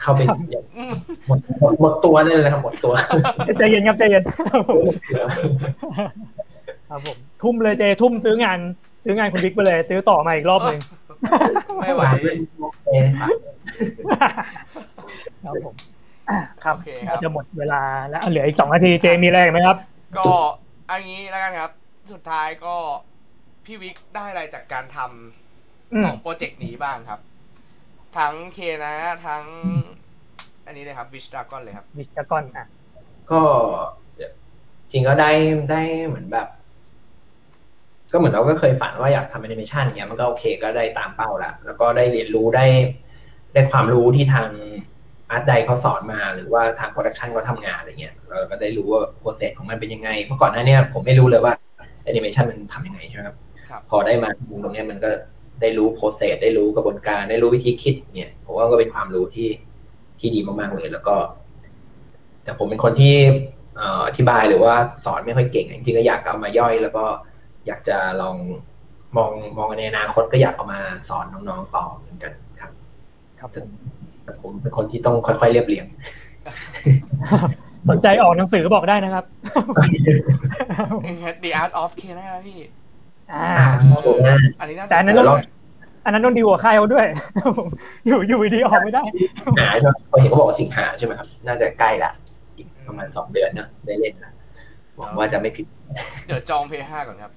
[0.00, 1.38] เข้าไปหมด
[1.80, 2.94] หมดตัวเลยนะครับหมดตัว
[3.58, 4.24] ใจเย็นครับใจเย็น
[6.90, 8.58] ครับผมทุ่มเลยเจทุ่มซื้องาน
[9.04, 10.80] ซื้องานคุณบิ๊กไปเลย ซื้อต่อมาอีกรอบหนึ่ง
[11.80, 12.02] ไม่ไหว
[15.44, 15.74] ครับผม
[16.64, 16.76] ครับ
[17.22, 19.76] จะหมดเวลาแล้วเหลืออีกสองนาทีเจมีอะไรไหมครับ
[20.18, 20.28] ก็
[20.90, 21.70] อันนี้แล้วกันครับ
[22.12, 22.76] สุดท้ายก็
[23.64, 27.20] พี่วิกได้อะไรจากการทำสองโปรเจกต์นี้บ้างครับ
[28.16, 28.94] ทั้งเคนะ
[29.26, 29.44] ทั้ง
[30.66, 32.66] อันนี้เลยครับวิชดากอนเลยครับWish Dragon อะ
[33.30, 33.40] ก็
[34.92, 35.30] จริงก็ได้
[35.70, 36.48] ได้เหมือนแบบ
[38.12, 42.66] ก็เหมือนเราก็เคยฝันว่าอยากทำแอนิเมชันเนี้ยมันก็โอเคก็ได้ตามเป้าแล้วแล้วก็ได้เรียนรู้ได้
[43.52, 44.48] ได้ความรู้ที่ทาง
[45.30, 51.52] art ไดเขาสอนมาหรือว่าทาง production เขาทำงานอะไรเงี้ยเราก็ได้รู้ว่า process ของมันเป็นยังไง เมื่อก่อนหน้านี้ผมไม่รู้เลยว่า
[52.04, 53.36] แอนิเมชันมันทำยังไงใช่ไหมครับ
[53.90, 54.28] พอได้มา
[54.62, 55.10] ตรงนี้มันก็
[55.60, 59.48] ได้รู้ process ได้รู้กระบวนการได้รู้วิธีคิดเนี่ยผมว่าก็เป็นความรู้ที่
[60.20, 61.16] ที่ดีมากๆเลย แล้วก็
[62.44, 63.14] แต่ผมเป็นคนที่
[64.06, 67.04] อธิบายหรือว่าสอนไม่ค่อยเก่ง จริงๆก็อยากเอามาย่อย แล้วก็
[67.66, 68.36] อยากจะลอง
[69.16, 72.70] มองมองในอนาคตก็อยากเอามาสอนน้องๆต่อเหมือนกันครับ
[73.40, 73.50] ครับ
[74.24, 75.86] แต่ผมเป็นคนที่ต้องค่อยๆเรียบเรียง
[77.90, 79.24] สนใจออกหนังสือบอกได้นะครับ
[81.42, 82.58] The Art of K นะครับพี่
[83.34, 83.48] อ่า
[84.60, 85.26] อันนี้น่าแต่อันนั้นต้อง
[86.04, 87.06] อันนั้นต้องดีกว่าค่ายเขาด้วย
[88.06, 89.02] อยู่อยู่ดีออกไม่ได้
[89.60, 92.10] หาใช่ไหมเขาเห็นเขาบอกสิงหาใช่ไหมครับ น่าจะใกล้ละ
[92.56, 94.32] อีกประมาณสองเดือนนะได้เล่นนะ
[94.98, 95.66] หวังว่าจะไม่ผิด
[96.26, 97.32] เดี๋ยวจองเพย์ห้าก่อนครับ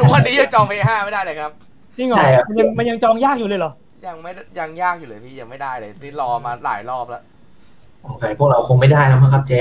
[0.00, 1.50] ทุกวันนี้ยังจองเพย์ห้าไม่ได้เลยครับ
[1.98, 2.18] จริงเหรอ
[2.48, 3.72] มันยังมันยังจองยากอยู่เลยเหรอ
[4.06, 7.22] ยังไม่ยังยากอยู่เลยพี่ยังไม่ได้เลยที่รอมาหลายรอบแล้ว
[8.04, 9.52] สงสัยพวกเราคงไม่ได้แล้วมั้งครับเจ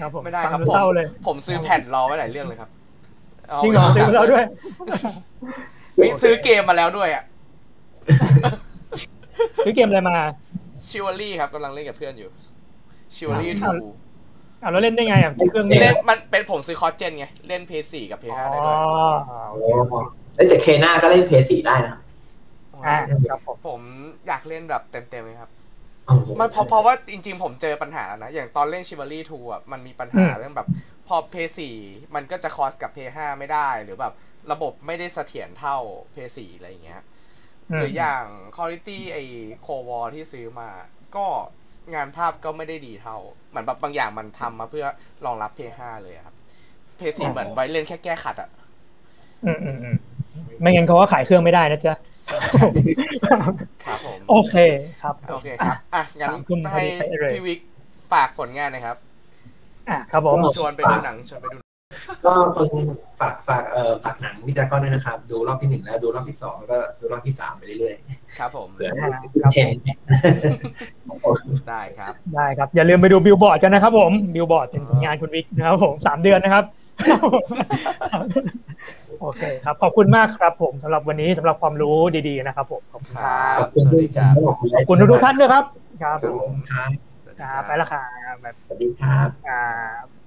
[0.00, 0.74] ครับผมไม่ได้ครับผม
[1.26, 2.70] ผมซื้อแผ่นรอไว้หลายเรื่องเลยครับ
[3.62, 4.44] จริงเหรอซื้อมาแล้วด้วย
[6.00, 7.24] มีซื้อเกมมาแล้วด้วยอะ
[9.64, 10.16] ซื้อเกมอะไรมา
[10.88, 12.30] Chivalry ครับกำลังเล่นกับเพื่อนอยู่
[13.16, 13.70] Chivalry two
[14.62, 18.78] อ่าแล้วเล่นได้ไงอะเครื่องนี้เล่นมันเป็นผมซื้อ cross-gen ไง เล่นเพย์สี่กับเพย์ห้าได้ด้วย
[20.36, 21.96] เอ้แต่ Kena ก็เล่น Play สี่ได้นะ
[22.86, 22.96] อ่า
[23.30, 23.80] ครับผมผม
[24.26, 25.50] อยากเล่นแบบเต็มๆเลยครับ
[26.40, 30.68] มันเพราะเพราะว่าจริงๆ ผมเจอปัญหาแล้วนะ อย่างตอนเล่น Chivalry two อะมันมีปัญหาเรื่องแบบ
[31.06, 31.76] พอเพย์สี่
[32.14, 34.14] มันก็จะคอสกับเพย์ห้าไม่ได้ หรือแบบ
[34.52, 35.78] ระบบไม่ได้เสถียรเท่า
[36.12, 37.02] เพย์สี่อะไรอย่างเงี้ย
[37.76, 38.24] หรืออย่าง
[38.56, 39.18] คุณภาพไอ
[39.60, 40.68] โควอที่ซื้อมา
[41.16, 41.26] ก็
[41.94, 43.16] งานภาพก็ไม่ได้ดีเท่า
[43.48, 44.86] เหมือนแบบบางอย่างมันทำมาเพื่อ
[45.24, 46.36] รองรับเพย์ห้าเลยครับ
[46.96, 48.50] เพย์สี่เหมือนไว้เล่นแค่แก้ขัดอะ
[49.44, 49.96] อืมอืมอืม
[50.60, 51.94] ไม่งั้นเขาก็ขายเครื่องไม่ได้นะจ๊ะ
[53.86, 54.56] ครับผมโอเค
[55.02, 56.30] ครับโอเคครับอะงั้น
[56.72, 56.82] ให้
[57.34, 57.60] พี่วิก
[58.12, 58.96] ฝากผลงานนะครับ
[59.88, 61.58] อะครับผมชวนไปดูหนังชวนไปดู
[62.24, 62.66] ก็คน
[63.20, 68.90] ฝากฝากเอ่อฝากหนังวิจารณ์ด้วยนะครับ ดูรอบที่หนึ่งแล้วดูรอบที่สองแล้วก็ดูรอบที่สามไปเรื่อยๆครับผมเผื่อ
[69.52, 69.74] เทน
[71.68, 76.64] ได้ครับได้ครับ อย่าลืมไปดูบิลบอร์ดกันนะครับผมบิลบอร์ดเป็นงานคุณวิกนะครับผมสามเดือนนะครับ
[79.22, 81.96] โอเคครับ ขอบคุณมากครับผมสำหรับวันนี้สำหรับความรู้
[82.28, 83.84] ดีๆนะครับผมขอบคุณครับขอบคุณ
[84.16, 84.48] ครับข
[84.78, 85.64] อบคุณทุกท่านด้วยครับ
[86.02, 86.86] ครับผมครั
[87.60, 88.34] บไปละครับ
[88.68, 89.68] สวัสดีครับครั
[90.04, 90.21] บ